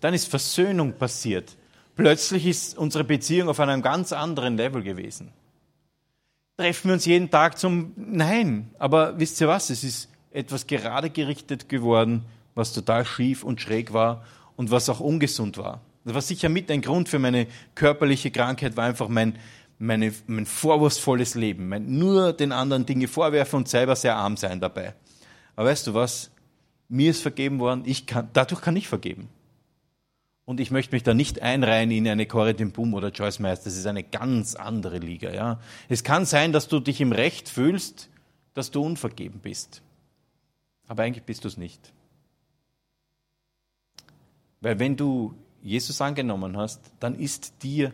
dann 0.00 0.14
ist 0.14 0.28
Versöhnung 0.28 0.92
passiert. 0.92 1.56
Plötzlich 1.96 2.46
ist 2.46 2.76
unsere 2.76 3.04
Beziehung 3.04 3.48
auf 3.48 3.60
einem 3.60 3.82
ganz 3.82 4.12
anderen 4.12 4.56
Level 4.56 4.82
gewesen. 4.82 5.32
Treffen 6.56 6.88
wir 6.88 6.94
uns 6.94 7.06
jeden 7.06 7.30
Tag 7.30 7.58
zum 7.58 7.92
Nein. 7.96 8.70
Aber 8.78 9.18
wisst 9.18 9.40
ihr 9.40 9.48
was? 9.48 9.70
Es 9.70 9.84
ist 9.84 10.08
etwas 10.32 10.66
gerade 10.66 11.10
gerichtet 11.10 11.68
geworden, 11.68 12.24
was 12.54 12.72
total 12.72 13.04
schief 13.04 13.44
und 13.44 13.60
schräg 13.60 13.92
war 13.92 14.24
und 14.56 14.70
was 14.70 14.88
auch 14.88 15.00
ungesund 15.00 15.56
war. 15.56 15.80
Das 16.04 16.14
war 16.14 16.22
sicher 16.22 16.48
mit 16.48 16.70
ein 16.70 16.82
Grund 16.82 17.08
für 17.08 17.18
meine 17.18 17.46
körperliche 17.74 18.30
Krankheit, 18.30 18.76
war 18.76 18.84
einfach 18.84 19.08
mein, 19.08 19.38
meine, 19.78 20.12
mein 20.26 20.46
vorwurfsvolles 20.46 21.34
Leben, 21.34 21.68
mein 21.68 21.98
nur 21.98 22.32
den 22.32 22.52
anderen 22.52 22.86
Dinge 22.86 23.08
vorwerfen 23.08 23.58
und 23.58 23.68
selber 23.68 23.96
sehr 23.96 24.16
arm 24.16 24.36
sein 24.36 24.60
dabei. 24.60 24.94
Aber 25.56 25.68
weißt 25.68 25.86
du 25.86 25.94
was? 25.94 26.30
Mir 26.88 27.10
ist 27.10 27.22
vergeben 27.22 27.58
worden, 27.58 27.82
ich 27.84 28.06
kann, 28.06 28.28
dadurch 28.32 28.60
kann 28.60 28.76
ich 28.76 28.88
vergeben. 28.88 29.28
Und 30.44 30.60
ich 30.60 30.70
möchte 30.70 30.94
mich 30.94 31.02
da 31.02 31.12
nicht 31.12 31.42
einreihen 31.42 31.90
in 31.90 32.08
eine 32.08 32.24
Corrie 32.24 32.54
den 32.54 32.72
Boom 32.72 32.94
oder 32.94 33.10
Joyce 33.10 33.38
Meyer. 33.38 33.56
Das 33.56 33.66
ist 33.66 33.86
eine 33.86 34.02
ganz 34.02 34.54
andere 34.54 34.98
Liga, 34.98 35.30
ja. 35.30 35.60
Es 35.90 36.02
kann 36.04 36.24
sein, 36.24 36.52
dass 36.52 36.68
du 36.68 36.80
dich 36.80 37.02
im 37.02 37.12
Recht 37.12 37.50
fühlst, 37.50 38.08
dass 38.54 38.70
du 38.70 38.82
unvergeben 38.82 39.40
bist. 39.40 39.82
Aber 40.86 41.02
eigentlich 41.02 41.24
bist 41.24 41.44
du 41.44 41.48
es 41.48 41.58
nicht. 41.58 41.92
Weil 44.62 44.78
wenn 44.78 44.96
du 44.96 45.34
Jesus 45.62 46.00
angenommen 46.00 46.56
hast, 46.56 46.80
dann 46.98 47.14
ist 47.14 47.62
dir 47.62 47.92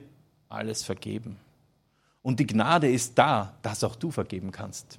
alles 0.49 0.85
vergeben. 0.85 1.37
Und 2.25 2.41
die 2.41 2.47
Gnade 2.47 2.91
ist 2.91 3.17
da, 3.17 3.55
dass 3.63 3.85
auch 3.85 3.95
du 3.95 4.11
vergeben 4.11 4.51
kannst. 4.51 4.99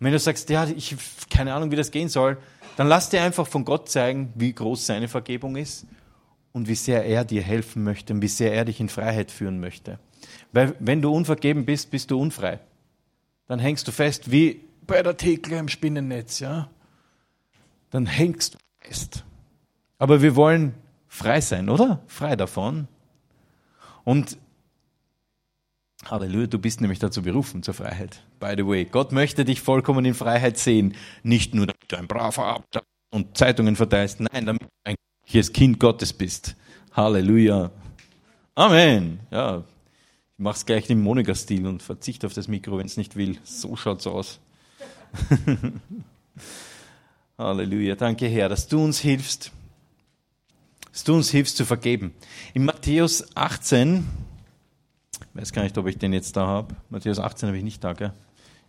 Und 0.00 0.06
wenn 0.06 0.12
du 0.12 0.18
sagst, 0.18 0.50
ja, 0.50 0.66
ich 0.66 0.96
keine 1.30 1.54
Ahnung, 1.54 1.70
wie 1.70 1.76
das 1.76 1.92
gehen 1.92 2.08
soll, 2.08 2.38
dann 2.76 2.88
lass 2.88 3.10
dir 3.10 3.22
einfach 3.22 3.46
von 3.46 3.64
Gott 3.64 3.88
zeigen, 3.88 4.32
wie 4.34 4.52
groß 4.52 4.86
seine 4.86 5.06
Vergebung 5.06 5.54
ist 5.54 5.86
und 6.52 6.66
wie 6.66 6.74
sehr 6.74 7.04
er 7.04 7.24
dir 7.24 7.42
helfen 7.42 7.84
möchte 7.84 8.12
und 8.12 8.22
wie 8.22 8.28
sehr 8.28 8.52
er 8.52 8.64
dich 8.64 8.80
in 8.80 8.88
Freiheit 8.88 9.30
führen 9.30 9.60
möchte. 9.60 10.00
Weil 10.52 10.74
wenn 10.80 11.00
du 11.00 11.14
unvergeben 11.14 11.64
bist, 11.64 11.92
bist 11.92 12.10
du 12.10 12.18
unfrei. 12.18 12.58
Dann 13.46 13.60
hängst 13.60 13.86
du 13.86 13.92
fest 13.92 14.32
wie 14.32 14.64
bei 14.84 15.00
der 15.02 15.16
Thekla 15.16 15.60
im 15.60 15.68
Spinnennetz, 15.68 16.40
ja 16.40 16.68
dann 17.92 18.06
hängst 18.06 18.54
du 18.54 18.58
fest. 18.80 19.24
Aber 19.98 20.22
wir 20.22 20.34
wollen 20.34 20.74
frei 21.06 21.40
sein, 21.40 21.68
oder? 21.68 22.00
Frei 22.08 22.34
davon. 22.34 22.88
Und 24.02 24.38
Halleluja, 26.10 26.48
du 26.48 26.58
bist 26.58 26.80
nämlich 26.80 26.98
dazu 26.98 27.22
berufen, 27.22 27.62
zur 27.62 27.74
Freiheit. 27.74 28.22
By 28.40 28.54
the 28.56 28.66
way, 28.66 28.84
Gott 28.84 29.12
möchte 29.12 29.44
dich 29.44 29.60
vollkommen 29.60 30.04
in 30.04 30.14
Freiheit 30.14 30.58
sehen. 30.58 30.94
Nicht 31.22 31.54
nur, 31.54 31.66
damit 31.66 31.84
du 31.88 31.96
ein 31.96 32.08
braver 32.08 32.44
Abend 32.44 32.66
und 33.10 33.36
Zeitungen 33.36 33.76
verteilst. 33.76 34.20
Nein, 34.20 34.46
damit 34.46 34.62
du 34.62 34.68
ein 34.84 34.96
hier 35.24 35.42
Kind 35.44 35.78
Gottes 35.78 36.12
bist. 36.12 36.56
Halleluja. 36.92 37.70
Amen. 38.54 39.20
Ja, 39.30 39.58
ich 39.58 40.38
mach's 40.38 40.66
gleich 40.66 40.90
im 40.90 41.02
Monika-Stil 41.02 41.66
und 41.66 41.82
verzichte 41.82 42.26
auf 42.26 42.34
das 42.34 42.48
Mikro, 42.48 42.78
wenn 42.78 42.86
es 42.86 42.96
nicht 42.96 43.16
will. 43.16 43.38
So 43.44 43.76
schaut's 43.76 44.06
aus. 44.06 44.40
Halleluja. 47.38 47.94
Danke, 47.94 48.26
Herr, 48.26 48.48
dass 48.48 48.66
du 48.68 48.82
uns 48.82 48.98
hilfst, 48.98 49.52
dass 50.90 51.04
du 51.04 51.14
uns 51.14 51.30
hilfst 51.30 51.56
zu 51.56 51.64
vergeben. 51.64 52.12
In 52.54 52.64
Matthäus 52.64 53.36
18, 53.36 53.98
ich 54.00 54.21
weiß 55.34 55.52
gar 55.52 55.62
nicht, 55.62 55.76
ob 55.78 55.86
ich 55.86 55.98
den 55.98 56.12
jetzt 56.12 56.36
da 56.36 56.46
habe. 56.46 56.74
Matthäus 56.90 57.18
18 57.18 57.48
habe 57.48 57.58
ich 57.58 57.64
nicht 57.64 57.82
da, 57.82 57.92
gell? 57.92 58.12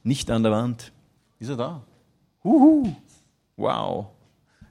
Nicht 0.04 0.30
an 0.32 0.44
der 0.44 0.52
Wand. 0.52 0.92
Ist 1.40 1.50
er 1.50 1.58
da? 1.58 1.82
Huhu. 2.44 2.96
Wow. 3.58 4.08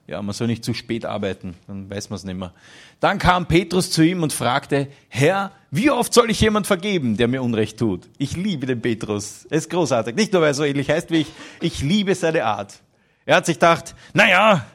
Ja, 0.05 0.21
man 0.21 0.33
soll 0.33 0.47
nicht 0.47 0.65
zu 0.65 0.73
spät 0.73 1.05
arbeiten, 1.05 1.55
dann 1.65 1.89
weiß 1.89 2.09
man 2.09 2.17
es 2.17 2.25
nicht 2.25 2.37
mehr. 2.37 2.53
Dann 2.99 3.19
kam 3.19 3.47
Petrus 3.47 3.89
zu 3.89 4.01
ihm 4.01 4.21
und 4.21 4.33
fragte, 4.33 4.89
Herr, 5.07 5.51
wie 5.71 5.89
oft 5.89 6.13
soll 6.13 6.29
ich 6.29 6.41
jemand 6.41 6.67
vergeben, 6.67 7.15
der 7.15 7.29
mir 7.29 7.41
Unrecht 7.41 7.79
tut? 7.79 8.09
Ich 8.17 8.35
liebe 8.35 8.65
den 8.65 8.81
Petrus. 8.81 9.45
Er 9.49 9.57
ist 9.57 9.69
großartig. 9.69 10.15
Nicht 10.15 10.33
nur, 10.33 10.41
weil 10.41 10.49
er 10.49 10.53
so 10.55 10.65
ähnlich 10.65 10.89
heißt 10.89 11.09
wie 11.09 11.21
ich. 11.21 11.27
Ich 11.61 11.81
liebe 11.81 12.13
seine 12.15 12.43
Art. 12.43 12.73
Er 13.25 13.37
hat 13.37 13.45
sich 13.45 13.55
gedacht, 13.55 13.95
naja, 14.13 14.65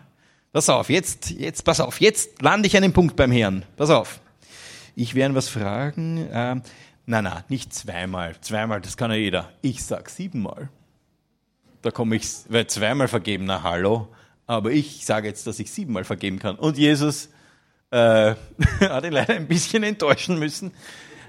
pass 0.51 0.71
auf, 0.71 0.89
jetzt, 0.89 1.31
jetzt, 1.31 1.63
pass 1.63 1.81
auf, 1.81 2.01
jetzt 2.01 2.41
lande 2.41 2.67
ich 2.67 2.77
einen 2.77 2.95
Punkt 2.95 3.15
beim 3.15 3.31
Herrn. 3.31 3.65
Pass 3.77 3.91
auf. 3.91 4.21
Ich 4.97 5.15
werde 5.15 5.35
was 5.35 5.51
fragen. 5.51 6.27
Na, 7.11 7.23
na, 7.23 7.42
nicht 7.49 7.73
zweimal. 7.73 8.37
Zweimal, 8.42 8.83
das 8.83 8.99
kann 8.99 9.11
ja 9.11 9.16
jeder. 9.16 9.51
Ich 9.62 9.83
sag 9.83 10.11
siebenmal. 10.11 10.68
Da 11.81 11.90
komme 11.90 12.16
ich, 12.16 12.29
weil 12.51 12.66
zweimal 12.66 13.09
vergeben, 13.09 13.47
na 13.47 13.62
hallo. 13.62 14.09
Aber 14.47 14.73
ich 14.73 15.07
sage 15.07 15.27
jetzt, 15.27 15.47
dass 15.47 15.59
ich 15.59 15.71
siebenmal 15.71 16.05
vergeben 16.05 16.38
kann. 16.38 16.57
Und 16.57 16.77
Jesus 16.77 17.31
äh, 17.90 18.35
hat 18.81 19.07
ihn 19.07 19.12
leider 19.12 19.33
ein 19.33 19.49
bisschen 19.49 19.85
enttäuschen 19.85 20.38
müssen. 20.38 20.73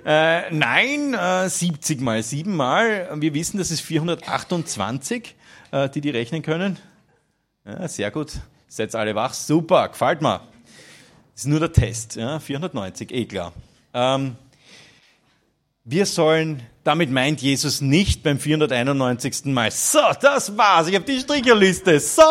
Äh, 0.05 0.53
nein, 0.53 1.13
äh, 1.13 1.49
70 1.49 2.01
mal 2.01 2.23
7 2.23 2.53
mal. 2.53 3.09
Wir 3.15 3.33
wissen, 3.33 3.57
das 3.57 3.71
ist 3.71 3.79
428, 3.79 5.33
äh, 5.71 5.87
die 5.87 6.01
die 6.01 6.09
rechnen 6.09 6.41
können. 6.41 6.77
Ja, 7.63 7.87
sehr 7.87 8.11
gut. 8.11 8.33
Seid 8.67 8.93
alle 8.95 9.15
wach. 9.15 9.33
Super, 9.33 9.87
gefällt 9.87 10.21
mir. 10.21 10.41
Das 11.35 11.43
ist 11.43 11.47
nur 11.47 11.61
der 11.61 11.71
Test. 11.71 12.17
Ja, 12.17 12.41
490, 12.41 13.13
eh 13.13 13.23
klar. 13.23 13.53
Ähm, 13.93 14.35
wir 15.89 16.06
sollen, 16.06 16.62
damit 16.84 17.10
meint 17.10 17.41
Jesus 17.41 17.82
nicht 17.82 18.21
beim 18.21 18.39
491. 18.39 19.45
Mal, 19.45 19.71
so, 19.71 19.99
das 20.21 20.56
war's, 20.56 20.88
ich 20.88 20.95
habe 20.95 21.06
die 21.06 21.19
Stricherliste. 21.19 21.99
So, 21.99 22.21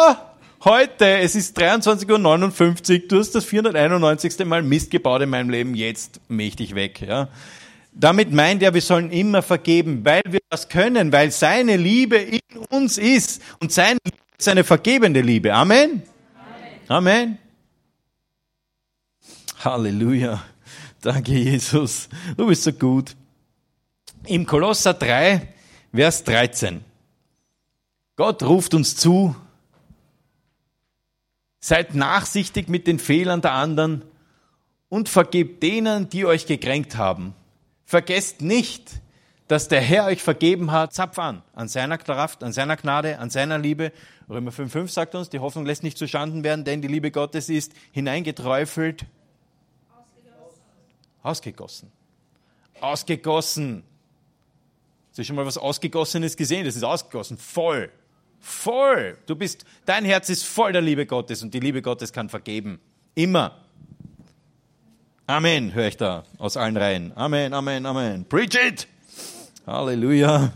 heute, 0.64 1.18
es 1.18 1.34
ist 1.34 1.58
23.59 1.58 3.02
Uhr, 3.02 3.08
du 3.08 3.18
hast 3.18 3.34
das 3.34 3.44
491. 3.44 4.46
Mal 4.46 4.62
Mist 4.62 4.92
gebaut 4.92 5.22
in 5.22 5.30
meinem 5.30 5.50
Leben, 5.50 5.74
jetzt 5.74 6.20
mächtig 6.28 6.76
weg. 6.76 7.00
Ja. 7.00 7.28
Damit 7.92 8.32
meint 8.32 8.62
er, 8.62 8.74
wir 8.74 8.80
sollen 8.80 9.10
immer 9.10 9.42
vergeben, 9.42 10.04
weil 10.04 10.22
wir 10.28 10.40
das 10.50 10.68
können, 10.68 11.10
weil 11.10 11.32
seine 11.32 11.76
Liebe 11.76 12.16
in 12.16 12.40
uns 12.70 12.96
ist 12.96 13.42
und 13.58 13.72
seine 13.72 13.98
Liebe 14.04 14.18
ist 14.38 14.48
eine 14.48 14.62
vergebende 14.62 15.20
Liebe. 15.20 15.52
Amen. 15.52 16.02
Amen. 16.86 17.18
Amen. 17.18 17.38
Halleluja. 19.64 20.44
Danke, 21.00 21.32
Jesus. 21.32 22.08
Du 22.36 22.46
bist 22.46 22.62
so 22.62 22.72
gut. 22.72 23.16
Im 24.28 24.44
Kolosser 24.44 24.92
3, 24.92 25.48
Vers 25.94 26.22
13. 26.24 26.84
Gott 28.16 28.42
ruft 28.42 28.74
uns 28.74 28.94
zu, 28.94 29.34
seid 31.60 31.94
nachsichtig 31.94 32.68
mit 32.68 32.86
den 32.86 32.98
Fehlern 32.98 33.40
der 33.40 33.52
anderen 33.52 34.04
und 34.90 35.08
vergebt 35.08 35.62
denen, 35.62 36.10
die 36.10 36.26
euch 36.26 36.44
gekränkt 36.44 36.96
haben. 36.96 37.34
Vergesst 37.86 38.42
nicht, 38.42 39.00
dass 39.46 39.68
der 39.68 39.80
Herr 39.80 40.04
euch 40.04 40.22
vergeben 40.22 40.72
hat, 40.72 40.92
zapf 40.92 41.18
an, 41.18 41.42
an 41.54 41.68
seiner 41.68 41.96
Kraft, 41.96 42.44
an 42.44 42.52
seiner 42.52 42.76
Gnade, 42.76 43.18
an 43.18 43.30
seiner 43.30 43.56
Liebe. 43.56 43.92
Römer 44.28 44.50
5,5 44.50 44.88
sagt 44.88 45.14
uns, 45.14 45.30
die 45.30 45.38
Hoffnung 45.38 45.64
lässt 45.64 45.82
nicht 45.82 45.96
zustanden 45.96 46.44
werden, 46.44 46.66
denn 46.66 46.82
die 46.82 46.88
Liebe 46.88 47.10
Gottes 47.10 47.48
ist 47.48 47.72
hineingeträufelt, 47.92 49.06
ausgegossen. 51.22 51.90
Ausgegossen. 52.82 53.87
Hast 55.18 55.24
du 55.24 55.26
schon 55.26 55.34
mal 55.34 55.46
was 55.46 55.58
Ausgegossenes 55.58 56.36
gesehen? 56.36 56.64
Das 56.64 56.76
ist 56.76 56.84
ausgegossen. 56.84 57.38
Voll. 57.38 57.90
Voll. 58.38 59.18
Du 59.26 59.34
bist, 59.34 59.64
dein 59.84 60.04
Herz 60.04 60.28
ist 60.28 60.44
voll 60.44 60.70
der 60.70 60.80
Liebe 60.80 61.06
Gottes 61.06 61.42
und 61.42 61.52
die 61.54 61.58
Liebe 61.58 61.82
Gottes 61.82 62.12
kann 62.12 62.28
vergeben. 62.28 62.78
Immer. 63.16 63.56
Amen, 65.26 65.74
höre 65.74 65.88
ich 65.88 65.96
da 65.96 66.22
aus 66.38 66.56
allen 66.56 66.76
Reihen. 66.76 67.10
Amen, 67.16 67.52
Amen, 67.52 67.84
Amen. 67.84 68.26
Preach 68.28 68.54
it! 68.54 68.86
Halleluja. 69.66 70.52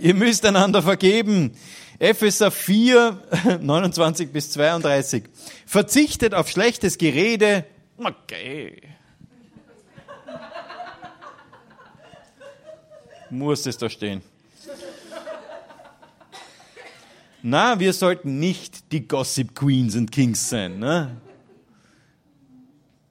Ihr 0.00 0.14
müsst 0.14 0.44
einander 0.44 0.82
vergeben. 0.82 1.52
Epheser 2.00 2.50
4, 2.50 3.60
29 3.60 4.30
bis 4.32 4.50
32. 4.50 5.22
Verzichtet 5.64 6.34
auf 6.34 6.48
schlechtes 6.48 6.98
Gerede. 6.98 7.64
Okay. 7.98 8.82
Muss 13.30 13.66
es 13.66 13.76
da 13.76 13.88
stehen. 13.88 14.22
Na, 17.42 17.78
wir 17.78 17.92
sollten 17.92 18.40
nicht 18.40 18.92
die 18.92 19.06
Gossip 19.06 19.54
Queens 19.54 19.94
und 19.94 20.10
Kings 20.10 20.48
sein. 20.48 20.78
Ne? 20.78 21.16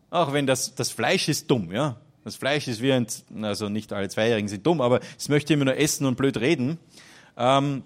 Auch 0.09 0.33
wenn 0.33 0.45
das, 0.45 0.75
das 0.75 0.91
Fleisch 0.91 1.29
ist 1.29 1.49
dumm, 1.49 1.71
ja. 1.71 1.97
Das 2.25 2.35
Fleisch 2.35 2.67
ist 2.67 2.81
wie 2.81 2.91
ein, 2.91 3.05
also 3.43 3.69
nicht 3.69 3.93
alle 3.93 4.09
Zweijährigen 4.09 4.47
sind 4.47 4.65
dumm, 4.65 4.81
aber 4.81 4.99
es 5.17 5.29
möchte 5.29 5.53
immer 5.53 5.65
nur 5.65 5.77
essen 5.77 6.05
und 6.05 6.17
blöd 6.17 6.37
reden. 6.37 6.79
Ähm, 7.37 7.83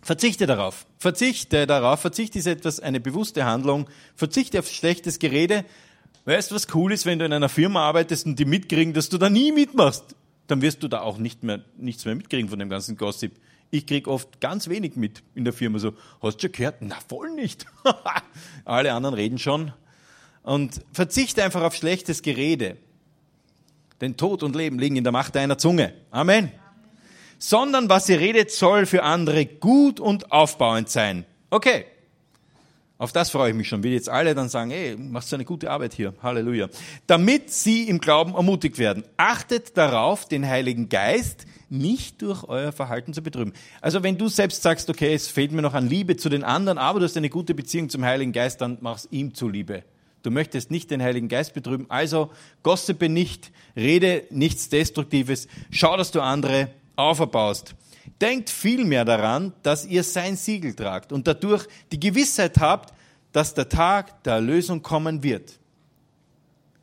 verzichte 0.00 0.46
darauf. 0.46 0.86
Verzichte 0.98 1.66
darauf. 1.66 2.00
Verzichte 2.00 2.38
ist 2.38 2.46
etwas, 2.46 2.80
eine 2.80 3.00
bewusste 3.00 3.44
Handlung. 3.44 3.88
Verzichte 4.16 4.58
auf 4.58 4.68
schlechtes 4.68 5.18
Gerede. 5.18 5.64
Weißt 6.24 6.50
du, 6.50 6.54
was 6.54 6.68
cool 6.74 6.92
ist, 6.92 7.06
wenn 7.06 7.18
du 7.18 7.26
in 7.26 7.32
einer 7.32 7.48
Firma 7.48 7.86
arbeitest 7.86 8.26
und 8.26 8.38
die 8.38 8.44
mitkriegen, 8.44 8.94
dass 8.94 9.08
du 9.08 9.18
da 9.18 9.28
nie 9.28 9.52
mitmachst? 9.52 10.16
Dann 10.50 10.62
wirst 10.62 10.82
du 10.82 10.88
da 10.88 11.00
auch 11.02 11.18
nicht 11.18 11.44
mehr, 11.44 11.64
nichts 11.76 12.04
mehr 12.04 12.14
mitkriegen 12.14 12.48
von 12.48 12.58
dem 12.58 12.68
ganzen 12.68 12.96
Gossip. 12.96 13.32
Ich 13.70 13.86
krieg 13.86 14.08
oft 14.08 14.40
ganz 14.40 14.68
wenig 14.68 14.96
mit 14.96 15.22
in 15.34 15.44
der 15.44 15.52
Firma. 15.52 15.78
So, 15.78 15.92
hast 16.20 16.38
du 16.38 16.48
schon 16.48 16.52
gehört? 16.52 16.76
Na, 16.80 16.96
voll 17.08 17.30
nicht. 17.30 17.66
Alle 18.64 18.92
anderen 18.92 19.14
reden 19.14 19.38
schon. 19.38 19.72
Und 20.42 20.80
verzichte 20.92 21.44
einfach 21.44 21.62
auf 21.62 21.74
schlechtes 21.74 22.22
Gerede. 22.22 22.78
Denn 24.00 24.16
Tod 24.16 24.42
und 24.42 24.56
Leben 24.56 24.78
liegen 24.78 24.96
in 24.96 25.04
der 25.04 25.12
Macht 25.12 25.36
deiner 25.36 25.56
Zunge. 25.56 25.94
Amen. 26.10 26.46
Amen. 26.46 26.52
Sondern 27.38 27.88
was 27.88 28.08
ihr 28.08 28.18
redet, 28.18 28.50
soll 28.50 28.86
für 28.86 29.04
andere 29.04 29.46
gut 29.46 30.00
und 30.00 30.32
aufbauend 30.32 30.88
sein. 30.88 31.26
Okay. 31.50 31.84
Auf 33.00 33.12
das 33.12 33.30
freue 33.30 33.48
ich 33.48 33.56
mich 33.56 33.66
schon, 33.66 33.82
wie 33.82 33.94
jetzt 33.94 34.10
alle 34.10 34.34
dann 34.34 34.50
sagen, 34.50 34.70
hey, 34.72 34.94
machst 34.94 35.32
du 35.32 35.36
eine 35.36 35.46
gute 35.46 35.70
Arbeit 35.70 35.94
hier. 35.94 36.12
Halleluja. 36.22 36.68
Damit 37.06 37.50
sie 37.50 37.88
im 37.88 37.98
Glauben 37.98 38.34
ermutigt 38.34 38.76
werden. 38.76 39.04
Achtet 39.16 39.78
darauf, 39.78 40.28
den 40.28 40.46
Heiligen 40.46 40.90
Geist 40.90 41.46
nicht 41.70 42.20
durch 42.20 42.44
euer 42.44 42.72
Verhalten 42.72 43.14
zu 43.14 43.22
betrüben. 43.22 43.54
Also 43.80 44.02
wenn 44.02 44.18
du 44.18 44.28
selbst 44.28 44.60
sagst, 44.60 44.90
okay, 44.90 45.14
es 45.14 45.28
fehlt 45.28 45.50
mir 45.50 45.62
noch 45.62 45.72
an 45.72 45.88
Liebe 45.88 46.18
zu 46.18 46.28
den 46.28 46.44
anderen, 46.44 46.76
aber 46.76 46.98
du 46.98 47.06
hast 47.06 47.16
eine 47.16 47.30
gute 47.30 47.54
Beziehung 47.54 47.88
zum 47.88 48.04
Heiligen 48.04 48.32
Geist, 48.32 48.60
dann 48.60 48.76
mach's 48.82 49.08
ihm 49.10 49.32
zuliebe. 49.32 49.82
Du 50.22 50.30
möchtest 50.30 50.70
nicht 50.70 50.90
den 50.90 51.00
Heiligen 51.00 51.28
Geist 51.28 51.54
betrüben, 51.54 51.86
also 51.88 52.30
gossipe 52.62 53.08
nicht, 53.08 53.50
rede 53.76 54.24
nichts 54.28 54.68
Destruktives, 54.68 55.48
schau, 55.70 55.96
dass 55.96 56.10
du 56.10 56.20
andere 56.20 56.68
auferbaust. 56.96 57.74
Denkt 58.20 58.50
vielmehr 58.50 59.04
daran, 59.04 59.52
dass 59.62 59.86
ihr 59.86 60.02
sein 60.02 60.36
Siegel 60.36 60.74
tragt 60.74 61.12
und 61.12 61.26
dadurch 61.26 61.66
die 61.92 62.00
Gewissheit 62.00 62.58
habt, 62.58 62.94
dass 63.32 63.54
der 63.54 63.68
Tag 63.68 64.22
der 64.24 64.34
Erlösung 64.34 64.82
kommen 64.82 65.22
wird. 65.22 65.58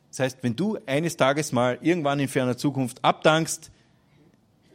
Das 0.09 0.19
heißt, 0.19 0.37
wenn 0.41 0.55
du 0.55 0.77
eines 0.85 1.17
Tages 1.17 1.51
mal 1.51 1.77
irgendwann 1.81 2.19
in 2.19 2.27
ferner 2.27 2.57
Zukunft 2.57 3.03
abdankst, 3.03 3.71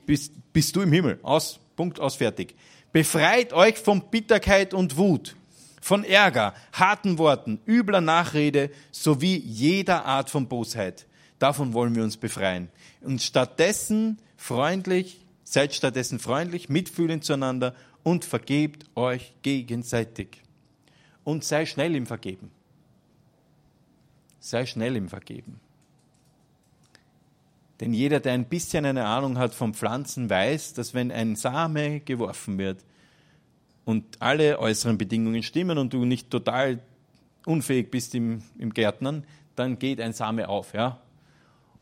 bist, 0.07 0.33
bist 0.53 0.77
du 0.77 0.83
im 0.83 0.93
Himmel. 0.93 1.19
Aus, 1.23 1.59
Punkt, 1.77 1.99
aus, 1.99 2.17
fertig. 2.17 2.55
Befreit 2.93 3.53
euch 3.53 3.79
von 3.79 4.03
Bitterkeit 4.11 4.75
und 4.75 4.97
Wut 4.97 5.35
von 5.83 6.05
Ärger, 6.05 6.55
harten 6.73 7.19
Worten, 7.19 7.61
übler 7.67 8.01
Nachrede 8.01 8.71
sowie 8.93 9.37
jeder 9.37 10.05
Art 10.07 10.31
von 10.31 10.47
Bosheit. 10.47 11.07
Davon 11.41 11.75
wollen 11.75 11.97
wir 11.97 12.05
uns 12.05 12.17
befreien. 12.17 12.69
Und 13.01 13.21
stattdessen 13.21 14.19
freundlich, 14.37 15.22
seid 15.53 15.75
stattdessen 15.75 16.19
freundlich, 16.19 16.69
mitfühlend 16.69 17.25
zueinander 17.25 17.75
und 18.03 18.25
vergebt 18.25 18.87
euch 18.95 19.35
gegenseitig. 19.43 20.43
Und 21.25 21.45
sei 21.45 21.67
schnell 21.67 21.95
im 21.95 22.07
Vergeben. 22.07 22.51
Sei 24.41 24.65
schnell 24.65 24.97
im 24.97 25.09
Vergeben. 25.09 25.61
Denn 27.81 27.93
jeder, 27.93 28.21
der 28.21 28.33
ein 28.33 28.47
bisschen 28.47 28.87
eine 28.87 29.05
Ahnung 29.05 29.39
hat 29.39 29.55
von 29.55 29.75
Pflanzen, 29.75 30.31
weiß, 30.31 30.73
dass 30.75 30.95
wenn 30.95 31.13
ein 31.13 31.37
Same 31.37 32.01
geworfen 32.01 32.59
wird, 32.59 32.83
und 33.85 34.05
alle 34.21 34.59
äußeren 34.59 34.99
Bedingungen 34.99 35.43
stimmen 35.43 35.79
und 35.79 35.93
du 35.93 36.05
nicht 36.05 36.31
total 36.31 36.79
unfähig 37.47 37.91
bist 37.91 38.15
im, 38.15 38.43
im 38.59 38.73
Gärtnern, 38.73 39.25
dann 39.57 39.79
geht 39.79 40.01
ein 40.01 40.13
Same 40.13 40.49
auf. 40.49 40.73
Ja? 40.73 41.01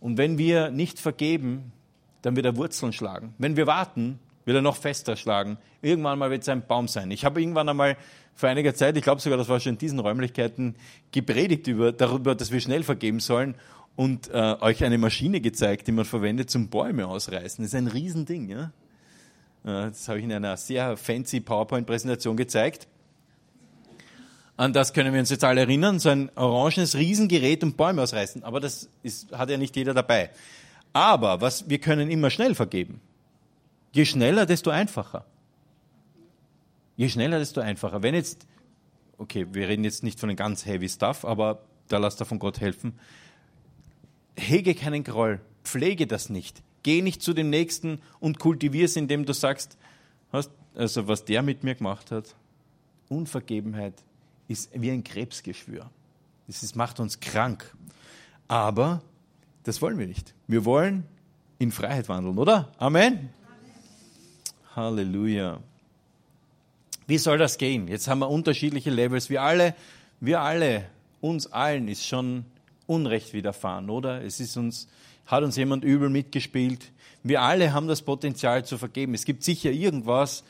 Und 0.00 0.16
wenn 0.16 0.38
wir 0.38 0.70
nicht 0.70 0.98
vergeben, 0.98 1.72
dann 2.22 2.36
wird 2.36 2.46
er 2.46 2.56
Wurzeln 2.56 2.92
schlagen. 2.92 3.34
Wenn 3.38 3.56
wir 3.56 3.66
warten, 3.66 4.18
wird 4.44 4.56
er 4.56 4.62
noch 4.62 4.76
fester 4.76 5.16
schlagen. 5.16 5.58
Irgendwann 5.82 6.18
mal 6.18 6.30
wird 6.30 6.42
es 6.42 6.48
ein 6.48 6.66
Baum 6.66 6.88
sein. 6.88 7.10
Ich 7.10 7.24
habe 7.24 7.40
irgendwann 7.40 7.68
einmal 7.68 7.96
vor 8.34 8.48
einiger 8.48 8.74
Zeit, 8.74 8.96
ich 8.96 9.02
glaube 9.02 9.20
sogar, 9.20 9.38
das 9.38 9.48
war 9.48 9.60
schon 9.60 9.74
in 9.74 9.78
diesen 9.78 9.98
Räumlichkeiten, 9.98 10.74
gepredigt 11.12 11.66
über, 11.66 11.92
darüber, 11.92 12.34
dass 12.34 12.50
wir 12.50 12.60
schnell 12.60 12.82
vergeben 12.82 13.20
sollen 13.20 13.54
und 13.96 14.30
äh, 14.30 14.56
euch 14.60 14.82
eine 14.82 14.98
Maschine 14.98 15.40
gezeigt, 15.40 15.86
die 15.86 15.92
man 15.92 16.04
verwendet 16.04 16.50
zum 16.50 16.68
Bäume 16.68 17.06
ausreißen. 17.06 17.62
Das 17.62 17.72
ist 17.72 17.78
ein 17.78 17.86
Riesending. 17.86 18.48
Ja? 18.48 18.72
Äh, 19.64 19.90
das 19.90 20.08
habe 20.08 20.18
ich 20.18 20.24
in 20.24 20.32
einer 20.32 20.56
sehr 20.56 20.96
fancy 20.96 21.40
PowerPoint-Präsentation 21.40 22.36
gezeigt. 22.36 22.88
An 24.56 24.72
das 24.72 24.92
können 24.92 25.12
wir 25.12 25.20
uns 25.20 25.30
jetzt 25.30 25.44
alle 25.44 25.62
erinnern, 25.62 25.98
so 25.98 26.10
ein 26.10 26.30
orangenes 26.34 26.94
Riesengerät 26.94 27.62
und 27.62 27.76
Bäume 27.76 28.02
ausreißen. 28.02 28.42
Aber 28.42 28.60
das 28.60 28.90
ist, 29.02 29.32
hat 29.32 29.48
ja 29.48 29.56
nicht 29.56 29.74
jeder 29.74 29.94
dabei. 29.94 30.30
Aber 30.92 31.40
was, 31.40 31.68
wir 31.68 31.78
können 31.78 32.10
immer 32.10 32.30
schnell 32.30 32.54
vergeben. 32.54 33.00
Je 33.92 34.04
schneller, 34.04 34.46
desto 34.46 34.70
einfacher. 34.70 35.24
Je 36.96 37.08
schneller, 37.08 37.38
desto 37.38 37.60
einfacher. 37.60 38.02
Wenn 38.02 38.14
jetzt, 38.14 38.46
okay, 39.18 39.46
wir 39.52 39.68
reden 39.68 39.84
jetzt 39.84 40.02
nicht 40.02 40.20
von 40.20 40.28
einem 40.28 40.36
ganz 40.36 40.66
heavy 40.66 40.88
Stuff, 40.88 41.24
aber 41.24 41.62
da 41.88 41.98
lasst 41.98 42.20
er 42.20 42.26
von 42.26 42.38
Gott 42.38 42.60
helfen. 42.60 42.98
Hege 44.36 44.74
keinen 44.74 45.04
Groll, 45.04 45.40
pflege 45.64 46.06
das 46.06 46.28
nicht. 46.30 46.62
Geh 46.82 47.02
nicht 47.02 47.22
zu 47.22 47.34
dem 47.34 47.50
Nächsten 47.50 48.00
und 48.20 48.38
kultivier 48.38 48.86
es, 48.86 48.96
indem 48.96 49.26
du 49.26 49.34
sagst, 49.34 49.76
hast, 50.32 50.50
also 50.74 51.08
was 51.08 51.24
der 51.24 51.42
mit 51.42 51.62
mir 51.62 51.74
gemacht 51.74 52.10
hat, 52.10 52.34
Unvergebenheit, 53.08 53.94
ist 54.48 54.70
wie 54.72 54.90
ein 54.90 55.04
Krebsgeschwür. 55.04 55.90
Ist, 56.48 56.74
macht 56.76 57.00
uns 57.00 57.20
krank. 57.20 57.74
Aber 58.48 59.02
das 59.70 59.80
wollen 59.80 60.00
wir 60.00 60.08
nicht. 60.08 60.34
Wir 60.48 60.64
wollen 60.64 61.04
in 61.60 61.70
Freiheit 61.70 62.08
wandeln, 62.08 62.38
oder? 62.38 62.72
Amen. 62.78 63.12
Amen. 63.12 63.30
Halleluja. 64.74 65.60
Wie 67.06 67.18
soll 67.18 67.38
das 67.38 67.56
gehen? 67.56 67.86
Jetzt 67.86 68.08
haben 68.08 68.18
wir 68.18 68.28
unterschiedliche 68.28 68.90
Levels. 68.90 69.30
Wir 69.30 69.42
alle, 69.42 69.76
wir 70.18 70.40
alle, 70.40 70.86
uns 71.20 71.52
allen 71.52 71.86
ist 71.86 72.04
schon 72.04 72.46
Unrecht 72.88 73.32
widerfahren, 73.32 73.90
oder? 73.90 74.24
Es 74.24 74.40
ist 74.40 74.56
uns, 74.56 74.88
hat 75.26 75.44
uns 75.44 75.54
jemand 75.54 75.84
übel 75.84 76.10
mitgespielt. 76.10 76.90
Wir 77.22 77.40
alle 77.40 77.72
haben 77.72 77.86
das 77.86 78.02
Potenzial 78.02 78.64
zu 78.64 78.76
vergeben. 78.76 79.14
Es 79.14 79.24
gibt 79.24 79.44
sicher 79.44 79.70
irgendwas, 79.70 80.42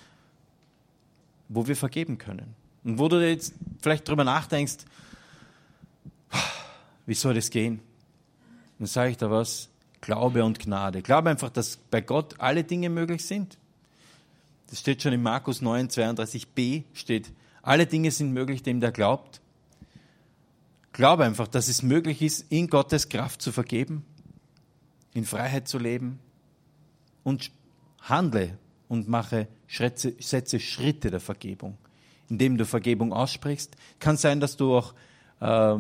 wo 1.51 1.67
wir 1.67 1.77
vergeben 1.77 2.17
können. 2.17 2.55
Und 2.85 2.99
wo 2.99 3.09
du 3.09 3.23
jetzt 3.23 3.53
vielleicht 3.83 4.09
drüber 4.09 4.25
nachdenkst, 4.25 4.79
wie 7.05 7.13
soll 7.13 7.35
das 7.35 7.51
gehen? 7.51 7.83
Dann 8.81 8.87
sage 8.89 9.13
ich 9.13 9.17
da 9.19 9.31
was. 9.31 9.69
Glaube 10.01 10.43
und 10.43 10.59
Gnade. 10.59 11.03
Glaube 11.03 11.31
einfach, 11.31 11.51
dass 11.51 11.77
bei 11.77 12.01
Gott 12.01 12.35
alle 12.39 12.65
Dinge 12.65 12.89
möglich 12.89 13.25
sind. 13.25 13.59
Das 14.69 14.81
steht 14.81 15.03
schon 15.03 15.13
in 15.13 15.23
Markus 15.23 15.61
9, 15.61 15.89
32b 15.89 16.85
steht, 16.95 17.31
alle 17.61 17.87
Dinge 17.87 18.11
sind 18.11 18.33
möglich 18.33 18.63
dem, 18.63 18.81
der 18.81 18.93
glaubt. 18.93 19.43
Glaube 20.93 21.25
einfach, 21.25 21.47
dass 21.47 21.69
es 21.69 21.83
möglich 21.83 22.23
ist, 22.23 22.51
in 22.51 22.69
Gottes 22.69 23.11
Kraft 23.11 23.43
zu 23.43 23.53
vergeben, 23.53 24.05
in 25.13 25.27
Freiheit 25.27 25.69
zu 25.69 25.79
leben 25.79 26.19
und 27.23 27.51
handle 28.01 28.57
und 28.89 29.09
mache 29.09 29.47
Schritte, 29.67 30.15
setze 30.19 30.59
Schritte 30.59 31.11
der 31.11 31.21
Vergebung, 31.21 31.77
indem 32.31 32.57
du 32.57 32.65
Vergebung 32.65 33.13
aussprichst. 33.13 33.77
Kann 33.99 34.17
sein, 34.17 34.41
dass 34.41 34.57
du 34.57 34.75
auch 34.75 34.95
äh, 35.41 35.79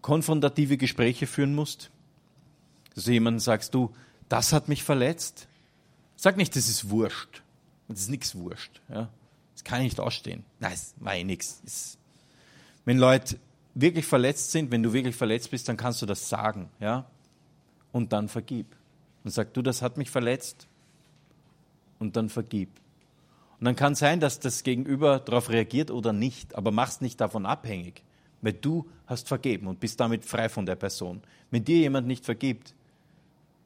konfrontative 0.00 0.78
Gespräche 0.78 1.26
führen 1.26 1.54
musst. 1.54 1.90
Dass 2.94 3.04
du 3.04 3.12
jemandem 3.12 3.40
sagst, 3.40 3.74
du, 3.74 3.94
das 4.28 4.52
hat 4.52 4.68
mich 4.68 4.82
verletzt. 4.82 5.48
Sag 6.16 6.36
nicht, 6.36 6.56
das 6.56 6.68
ist 6.68 6.90
wurscht. 6.90 7.42
Das 7.88 8.00
ist 8.00 8.10
nichts 8.10 8.34
wurscht. 8.34 8.80
Ja. 8.88 9.08
Das 9.54 9.64
kann 9.64 9.80
ich 9.80 9.84
nicht 9.84 10.00
ausstehen. 10.00 10.44
Nein, 10.60 10.72
das 10.72 10.94
war 10.98 11.14
eh 11.14 11.24
nichts. 11.24 11.98
Wenn 12.84 12.98
Leute 12.98 13.38
wirklich 13.74 14.06
verletzt 14.06 14.50
sind, 14.50 14.70
wenn 14.70 14.82
du 14.82 14.92
wirklich 14.92 15.16
verletzt 15.16 15.50
bist, 15.50 15.68
dann 15.68 15.76
kannst 15.76 16.02
du 16.02 16.06
das 16.06 16.28
sagen. 16.28 16.68
Ja. 16.80 17.06
Und 17.92 18.12
dann 18.12 18.28
vergib. 18.28 18.66
Und 19.24 19.30
sag, 19.30 19.52
du, 19.54 19.62
das 19.62 19.82
hat 19.82 19.96
mich 19.96 20.10
verletzt. 20.10 20.66
Und 21.98 22.16
dann 22.16 22.28
vergib. 22.28 22.70
Und 23.58 23.64
dann 23.64 23.76
kann 23.76 23.94
sein, 23.94 24.20
dass 24.20 24.38
das 24.38 24.62
Gegenüber 24.62 25.18
darauf 25.18 25.50
reagiert 25.50 25.90
oder 25.90 26.12
nicht, 26.12 26.54
aber 26.54 26.70
mach's 26.70 27.00
nicht 27.00 27.20
davon 27.20 27.44
abhängig. 27.44 28.02
Weil 28.40 28.52
du 28.52 28.88
hast 29.06 29.26
vergeben 29.26 29.66
und 29.66 29.80
bist 29.80 29.98
damit 29.98 30.24
frei 30.24 30.48
von 30.48 30.64
der 30.64 30.76
Person. 30.76 31.22
Wenn 31.50 31.64
dir 31.64 31.78
jemand 31.78 32.06
nicht 32.06 32.24
vergibt, 32.24 32.74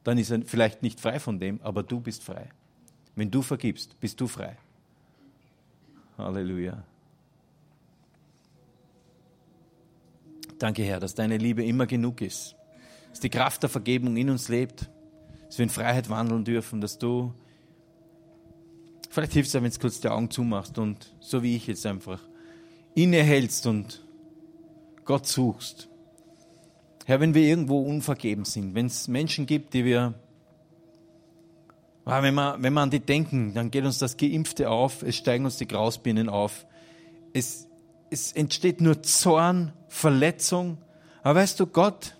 dann 0.03 0.17
ist 0.17 0.31
er 0.31 0.41
vielleicht 0.41 0.81
nicht 0.81 0.99
frei 0.99 1.19
von 1.19 1.39
dem, 1.39 1.61
aber 1.61 1.83
du 1.83 1.99
bist 1.99 2.23
frei. 2.23 2.49
Wenn 3.15 3.31
du 3.31 3.41
vergibst, 3.41 3.99
bist 3.99 4.19
du 4.19 4.27
frei. 4.27 4.57
Halleluja. 6.17 6.83
Danke, 10.59 10.83
Herr, 10.83 10.99
dass 10.99 11.15
deine 11.15 11.37
Liebe 11.37 11.63
immer 11.63 11.85
genug 11.85 12.21
ist, 12.21 12.55
dass 13.09 13.19
die 13.19 13.29
Kraft 13.29 13.63
der 13.63 13.69
Vergebung 13.69 14.15
in 14.17 14.29
uns 14.29 14.49
lebt, 14.49 14.89
dass 15.47 15.57
wir 15.57 15.63
in 15.63 15.69
Freiheit 15.69 16.09
wandeln 16.09 16.45
dürfen, 16.45 16.81
dass 16.81 16.97
du, 16.97 17.33
vielleicht 19.09 19.33
hilfst 19.33 19.53
du, 19.53 19.61
wenn 19.61 19.71
du 19.71 19.79
kurz 19.79 19.99
die 19.99 20.09
Augen 20.09 20.29
zumachst 20.29 20.77
und 20.77 21.13
so 21.19 21.43
wie 21.43 21.55
ich 21.55 21.67
jetzt 21.67 21.85
einfach 21.85 22.21
innehältst 22.95 23.67
und 23.67 24.05
Gott 25.05 25.27
suchst. 25.27 25.89
Herr, 27.05 27.19
wenn 27.19 27.33
wir 27.33 27.43
irgendwo 27.43 27.81
unvergeben 27.81 28.45
sind, 28.45 28.75
wenn 28.75 28.85
es 28.85 29.07
Menschen 29.07 29.45
gibt, 29.45 29.73
die 29.73 29.83
wir 29.85 30.13
wenn 32.05 32.33
wir, 32.33 32.57
wenn 32.59 32.73
wir 32.73 32.81
an 32.81 32.89
die 32.89 32.99
denken, 32.99 33.53
dann 33.53 33.71
geht 33.71 33.85
uns 33.85 33.97
das 33.97 34.17
Geimpfte 34.17 34.69
auf, 34.69 35.03
es 35.03 35.15
steigen 35.15 35.45
uns 35.45 35.57
die 35.57 35.67
Grausbienen 35.67 36.27
auf. 36.27 36.65
Es, 37.33 37.67
es 38.09 38.33
entsteht 38.33 38.81
nur 38.81 39.01
Zorn, 39.03 39.71
Verletzung. 39.87 40.77
Aber 41.21 41.39
weißt 41.39 41.59
du, 41.59 41.65
Gott 41.65 42.17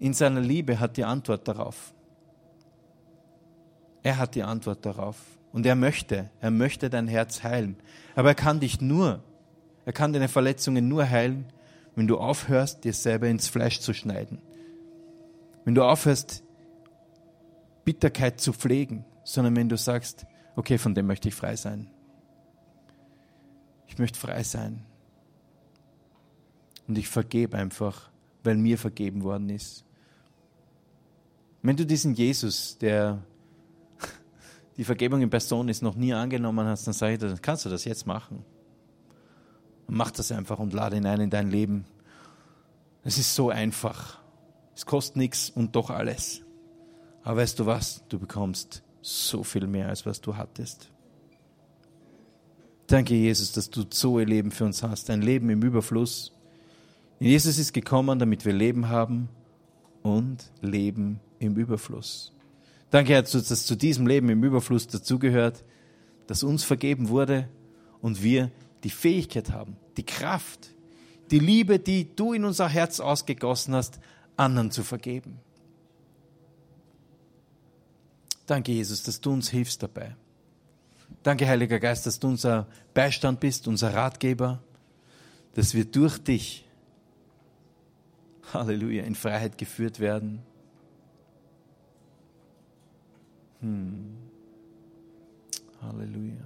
in 0.00 0.14
seiner 0.14 0.40
Liebe 0.40 0.80
hat 0.80 0.96
die 0.96 1.04
Antwort 1.04 1.46
darauf. 1.46 1.94
Er 4.02 4.18
hat 4.18 4.34
die 4.34 4.42
Antwort 4.42 4.84
darauf. 4.84 5.16
Und 5.52 5.64
er 5.64 5.76
möchte, 5.76 6.28
er 6.40 6.50
möchte 6.50 6.90
dein 6.90 7.08
Herz 7.08 7.42
heilen. 7.42 7.76
Aber 8.14 8.28
er 8.30 8.34
kann 8.34 8.60
dich 8.60 8.80
nur, 8.80 9.22
er 9.84 9.92
kann 9.92 10.12
deine 10.12 10.28
Verletzungen 10.28 10.88
nur 10.88 11.08
heilen, 11.08 11.46
wenn 11.96 12.06
du 12.06 12.18
aufhörst, 12.18 12.84
dir 12.84 12.92
selber 12.92 13.26
ins 13.26 13.48
Fleisch 13.48 13.80
zu 13.80 13.92
schneiden. 13.92 14.40
Wenn 15.64 15.74
du 15.74 15.82
aufhörst, 15.82 16.44
Bitterkeit 17.84 18.40
zu 18.40 18.52
pflegen, 18.52 19.04
sondern 19.24 19.56
wenn 19.56 19.68
du 19.68 19.76
sagst, 19.76 20.26
okay, 20.54 20.78
von 20.78 20.94
dem 20.94 21.06
möchte 21.06 21.28
ich 21.28 21.34
frei 21.34 21.56
sein. 21.56 21.90
Ich 23.88 23.98
möchte 23.98 24.18
frei 24.18 24.42
sein. 24.42 24.84
Und 26.86 26.98
ich 26.98 27.08
vergebe 27.08 27.56
einfach, 27.56 28.10
weil 28.44 28.56
mir 28.56 28.78
vergeben 28.78 29.24
worden 29.24 29.48
ist. 29.48 29.84
Wenn 31.62 31.76
du 31.76 31.86
diesen 31.86 32.14
Jesus, 32.14 32.78
der 32.78 33.22
die 34.76 34.84
Vergebung 34.84 35.22
in 35.22 35.30
Person 35.30 35.68
ist, 35.68 35.82
noch 35.82 35.96
nie 35.96 36.12
angenommen 36.12 36.66
hast, 36.66 36.86
dann 36.86 36.94
sage 36.94 37.14
ich 37.14 37.18
dir, 37.18 37.34
kannst 37.40 37.64
du 37.64 37.70
das 37.70 37.84
jetzt 37.84 38.06
machen. 38.06 38.44
Mach 39.88 40.10
das 40.10 40.32
einfach 40.32 40.58
und 40.58 40.72
lade 40.72 40.96
ihn 40.96 41.06
ein 41.06 41.20
in 41.20 41.30
dein 41.30 41.50
Leben. 41.50 41.84
Es 43.04 43.18
ist 43.18 43.34
so 43.34 43.50
einfach. 43.50 44.18
Es 44.74 44.84
kostet 44.84 45.16
nichts 45.16 45.50
und 45.50 45.76
doch 45.76 45.90
alles. 45.90 46.42
Aber 47.22 47.40
weißt 47.40 47.58
du 47.58 47.66
was? 47.66 48.02
Du 48.08 48.18
bekommst 48.18 48.82
so 49.00 49.44
viel 49.44 49.66
mehr, 49.66 49.88
als 49.88 50.04
was 50.06 50.20
du 50.20 50.36
hattest. 50.36 50.90
Danke, 52.86 53.14
Jesus, 53.14 53.52
dass 53.52 53.70
du 53.70 53.84
so 53.90 54.18
ein 54.18 54.28
Leben 54.28 54.50
für 54.50 54.64
uns 54.64 54.82
hast, 54.82 55.10
ein 55.10 55.22
Leben 55.22 55.50
im 55.50 55.62
Überfluss. 55.62 56.32
Jesus 57.18 57.58
ist 57.58 57.72
gekommen, 57.72 58.18
damit 58.18 58.44
wir 58.44 58.52
Leben 58.52 58.88
haben 58.88 59.28
und 60.02 60.52
Leben 60.60 61.20
im 61.38 61.56
Überfluss. 61.56 62.32
Danke, 62.90 63.14
Herr, 63.14 63.22
dass 63.22 63.66
zu 63.66 63.76
diesem 63.76 64.06
Leben 64.06 64.28
im 64.28 64.44
Überfluss 64.44 64.86
dazugehört, 64.86 65.64
dass 66.26 66.42
uns 66.44 66.62
vergeben 66.62 67.08
wurde 67.08 67.48
und 68.00 68.22
wir 68.22 68.50
die 68.86 68.90
Fähigkeit 68.90 69.50
haben, 69.50 69.76
die 69.96 70.06
Kraft, 70.06 70.70
die 71.32 71.40
Liebe, 71.40 71.80
die 71.80 72.14
du 72.14 72.32
in 72.34 72.44
unser 72.44 72.68
Herz 72.68 73.00
ausgegossen 73.00 73.74
hast, 73.74 73.98
anderen 74.36 74.70
zu 74.70 74.84
vergeben. 74.84 75.40
Danke, 78.46 78.70
Jesus, 78.70 79.02
dass 79.02 79.20
du 79.20 79.32
uns 79.32 79.48
hilfst 79.48 79.82
dabei. 79.82 80.14
Danke, 81.24 81.48
Heiliger 81.48 81.80
Geist, 81.80 82.06
dass 82.06 82.20
du 82.20 82.28
unser 82.28 82.68
Beistand 82.94 83.40
bist, 83.40 83.66
unser 83.66 83.92
Ratgeber, 83.92 84.62
dass 85.54 85.74
wir 85.74 85.84
durch 85.84 86.18
dich, 86.18 86.64
Halleluja, 88.52 89.02
in 89.02 89.16
Freiheit 89.16 89.58
geführt 89.58 89.98
werden. 89.98 90.42
Hm. 93.62 94.16
Halleluja. 95.82 96.45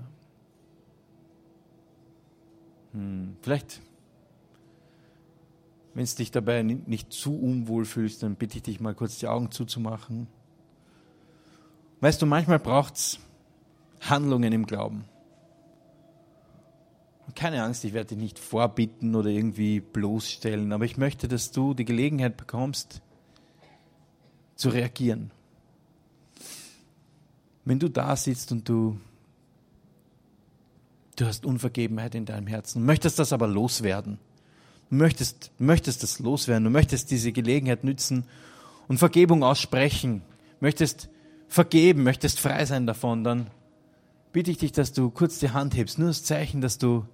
Hm. 2.93 3.37
Vielleicht, 3.43 3.81
wenn 5.95 6.05
es 6.05 6.15
dich 6.15 6.31
dabei 6.31 6.63
nicht 6.63 7.13
zu 7.13 7.39
unwohl 7.39 7.85
fühlst, 7.85 8.23
dann 8.23 8.37
bitte 8.37 8.57
ich 8.57 8.63
dich 8.63 8.81
mal 8.81 8.95
kurz 8.95 9.19
die 9.19 9.29
Augen 9.29 9.51
zuzumachen. 9.51 10.27
Weißt 12.01 12.21
du, 12.23 12.27
manchmal 12.27 12.59
braucht 12.59 12.97
es 12.97 13.19
Handlungen 14.01 14.53
im 14.53 14.67
Glauben. 14.67 15.05
keine 17.35 17.63
Angst, 17.63 17.85
ich 17.85 17.93
werde 17.93 18.09
dich 18.09 18.19
nicht 18.19 18.39
vorbitten 18.41 19.15
oder 19.15 19.31
irgendwie 19.31 19.79
bloßstellen, 19.81 20.73
aber 20.73 20.85
ich 20.85 20.97
möchte, 20.97 21.29
dass 21.29 21.53
du 21.53 21.75
die 21.75 21.85
Gelegenheit 21.85 22.37
bekommst, 22.37 23.03
zu 24.57 24.71
reagieren. 24.71 25.31
Wenn 27.65 27.79
du 27.79 27.89
da 27.89 28.17
sitzt 28.17 28.51
und 28.51 28.69
du, 28.69 28.99
du 31.21 31.27
hast 31.27 31.45
Unvergebenheit 31.45 32.15
in 32.15 32.25
deinem 32.25 32.47
Herzen, 32.47 32.85
möchtest 32.85 33.19
das 33.19 33.33
aber 33.33 33.47
loswerden, 33.47 34.19
du 34.89 34.97
möchtest, 34.97 35.51
möchtest 35.59 36.03
das 36.03 36.19
loswerden, 36.19 36.65
du 36.65 36.71
möchtest 36.71 37.11
diese 37.11 37.33
Gelegenheit 37.33 37.85
nützen 37.85 38.25
und 38.89 38.99
Vergebung 38.99 39.43
aussprechen, 39.43 40.23
möchtest 40.61 41.09
vergeben, 41.49 42.03
möchtest 42.03 42.41
frei 42.41 42.65
sein 42.65 42.87
davon, 42.87 43.25
dann 43.25 43.51
bitte 44.33 44.51
ich 44.51 44.59
dich, 44.59 44.73
dass 44.73 44.93
du 44.93 45.11
kurz 45.11 45.39
die 45.39 45.51
Hand 45.51 45.77
hebst. 45.77 45.99
Nur 45.99 46.09
das 46.09 46.25
Zeichen, 46.25 46.61
dass 46.61 46.79
du. 46.79 47.05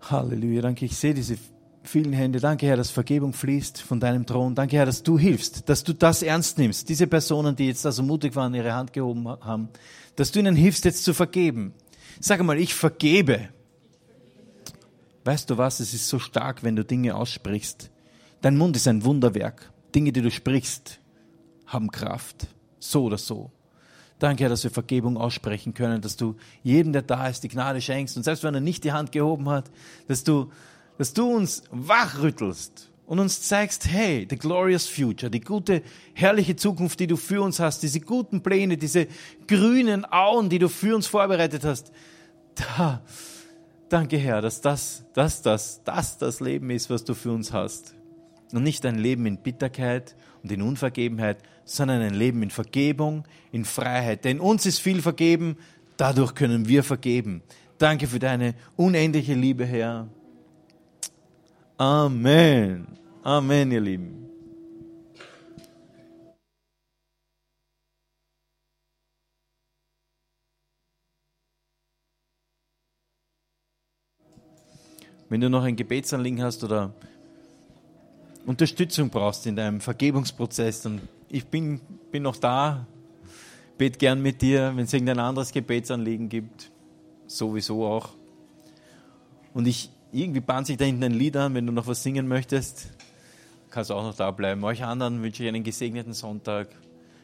Halleluja, 0.00 0.62
danke. 0.62 0.86
Ich 0.86 0.96
sehe 0.96 1.12
diese 1.12 1.36
vielen 1.82 2.12
Hände. 2.12 2.40
Danke, 2.40 2.66
Herr, 2.66 2.76
dass 2.76 2.90
Vergebung 2.90 3.32
fließt 3.32 3.82
von 3.82 4.00
deinem 4.00 4.24
Thron. 4.24 4.54
Danke, 4.54 4.76
Herr, 4.76 4.86
dass 4.86 5.02
du 5.02 5.18
hilfst, 5.18 5.68
dass 5.68 5.84
du 5.84 5.92
das 5.92 6.22
ernst 6.22 6.58
nimmst. 6.58 6.88
Diese 6.88 7.06
Personen, 7.06 7.54
die 7.56 7.66
jetzt 7.66 7.84
da 7.84 7.92
so 7.92 8.02
mutig 8.02 8.34
waren, 8.34 8.54
ihre 8.54 8.72
Hand 8.72 8.92
gehoben 8.92 9.28
haben, 9.28 9.68
dass 10.16 10.32
du 10.32 10.40
ihnen 10.40 10.56
hilfst, 10.56 10.84
jetzt 10.84 11.04
zu 11.04 11.12
vergeben. 11.12 11.74
Sag 12.18 12.42
mal, 12.42 12.58
ich 12.58 12.74
vergebe. 12.74 13.48
weißt 15.24 15.50
du 15.50 15.58
was, 15.58 15.80
es 15.80 15.94
ist 15.94 16.08
so 16.08 16.18
stark, 16.18 16.62
wenn 16.62 16.76
du 16.76 16.84
Dinge 16.84 17.14
aussprichst. 17.14 17.90
Dein 18.40 18.56
Mund 18.56 18.74
ist 18.76 18.88
ein 18.88 19.04
Wunderwerk. 19.04 19.70
Dinge, 19.94 20.12
die 20.12 20.22
du 20.22 20.30
sprichst, 20.30 21.00
haben 21.66 21.90
Kraft. 21.90 22.48
So 22.78 23.04
oder 23.04 23.18
so. 23.18 23.52
Danke, 24.18 24.44
Herr, 24.44 24.50
dass 24.50 24.64
wir 24.64 24.70
Vergebung 24.70 25.16
aussprechen 25.16 25.72
können, 25.72 26.02
dass 26.02 26.16
du 26.16 26.36
jedem, 26.62 26.92
der 26.92 27.02
da 27.02 27.28
ist, 27.28 27.42
die 27.42 27.48
Gnade 27.48 27.80
schenkst. 27.80 28.16
Und 28.16 28.22
selbst 28.22 28.44
wenn 28.44 28.54
er 28.54 28.60
nicht 28.60 28.84
die 28.84 28.92
Hand 28.92 29.12
gehoben 29.12 29.48
hat, 29.48 29.70
dass 30.08 30.24
du, 30.24 30.50
dass 30.98 31.14
du 31.14 31.36
uns 31.36 31.62
wachrüttelst 31.70 32.89
und 33.10 33.18
uns 33.18 33.42
zeigst, 33.42 33.88
hey, 33.88 34.24
the 34.30 34.36
glorious 34.36 34.86
future, 34.86 35.28
die 35.28 35.40
gute, 35.40 35.82
herrliche 36.14 36.54
Zukunft, 36.54 37.00
die 37.00 37.08
du 37.08 37.16
für 37.16 37.42
uns 37.42 37.58
hast, 37.58 37.82
diese 37.82 37.98
guten 37.98 38.40
Pläne, 38.40 38.76
diese 38.76 39.08
grünen 39.48 40.04
Auen, 40.04 40.48
die 40.48 40.60
du 40.60 40.68
für 40.68 40.94
uns 40.94 41.08
vorbereitet 41.08 41.64
hast. 41.64 41.90
Da, 42.54 43.02
danke, 43.88 44.16
Herr, 44.16 44.40
dass 44.40 44.60
das, 44.60 45.02
das, 45.12 45.42
das, 45.42 45.82
das 45.82 46.18
das 46.18 46.38
Leben 46.38 46.70
ist, 46.70 46.88
was 46.88 47.02
du 47.02 47.14
für 47.14 47.32
uns 47.32 47.52
hast. 47.52 47.96
Und 48.52 48.62
nicht 48.62 48.86
ein 48.86 49.00
Leben 49.00 49.26
in 49.26 49.38
Bitterkeit 49.38 50.14
und 50.44 50.52
in 50.52 50.62
Unvergebenheit, 50.62 51.38
sondern 51.64 52.02
ein 52.02 52.14
Leben 52.14 52.44
in 52.44 52.50
Vergebung, 52.50 53.24
in 53.50 53.64
Freiheit. 53.64 54.24
Denn 54.24 54.38
uns 54.38 54.66
ist 54.66 54.78
viel 54.78 55.02
vergeben, 55.02 55.56
dadurch 55.96 56.36
können 56.36 56.68
wir 56.68 56.84
vergeben. 56.84 57.42
Danke 57.78 58.06
für 58.06 58.20
deine 58.20 58.54
unendliche 58.76 59.34
Liebe, 59.34 59.66
Herr. 59.66 60.06
Amen. 61.80 62.86
Amen, 63.22 63.72
ihr 63.72 63.80
Lieben. 63.80 64.28
Wenn 75.30 75.40
du 75.40 75.48
noch 75.48 75.62
ein 75.62 75.74
Gebetsanliegen 75.74 76.42
hast 76.42 76.62
oder 76.62 76.92
Unterstützung 78.44 79.08
brauchst 79.08 79.46
in 79.46 79.56
deinem 79.56 79.80
Vergebungsprozess, 79.80 80.82
dann 80.82 81.00
ich 81.30 81.46
bin, 81.46 81.80
bin 82.12 82.24
noch 82.24 82.36
da, 82.36 82.86
bete 83.78 83.98
gern 83.98 84.20
mit 84.20 84.42
dir, 84.42 84.72
wenn 84.76 84.84
es 84.84 84.92
irgendein 84.92 85.18
anderes 85.18 85.50
Gebetsanliegen 85.50 86.28
gibt, 86.28 86.70
sowieso 87.26 87.86
auch. 87.86 88.10
Und 89.54 89.66
ich, 89.66 89.88
irgendwie 90.12 90.40
bahnt 90.40 90.66
sich 90.66 90.76
da 90.76 90.84
hinten 90.84 91.04
ein 91.04 91.12
Lied 91.12 91.36
an, 91.36 91.54
wenn 91.54 91.66
du 91.66 91.72
noch 91.72 91.86
was 91.86 92.02
singen 92.02 92.28
möchtest, 92.28 92.90
kannst 93.70 93.92
auch 93.92 94.02
noch 94.02 94.14
da 94.16 94.30
bleiben. 94.30 94.62
Euch 94.64 94.82
anderen 94.82 95.22
wünsche 95.22 95.42
ich 95.42 95.48
einen 95.48 95.62
gesegneten 95.62 96.12
Sonntag. 96.12 96.68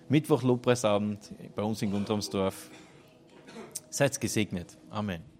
Mittwoch 0.08 0.42
Lobpreisabend 0.42 1.18
bei 1.56 1.62
uns 1.62 1.82
in 1.82 1.90
Guntramsdorf. 1.90 2.70
Seid 3.90 4.20
gesegnet. 4.20 4.76
Amen. 4.90 5.35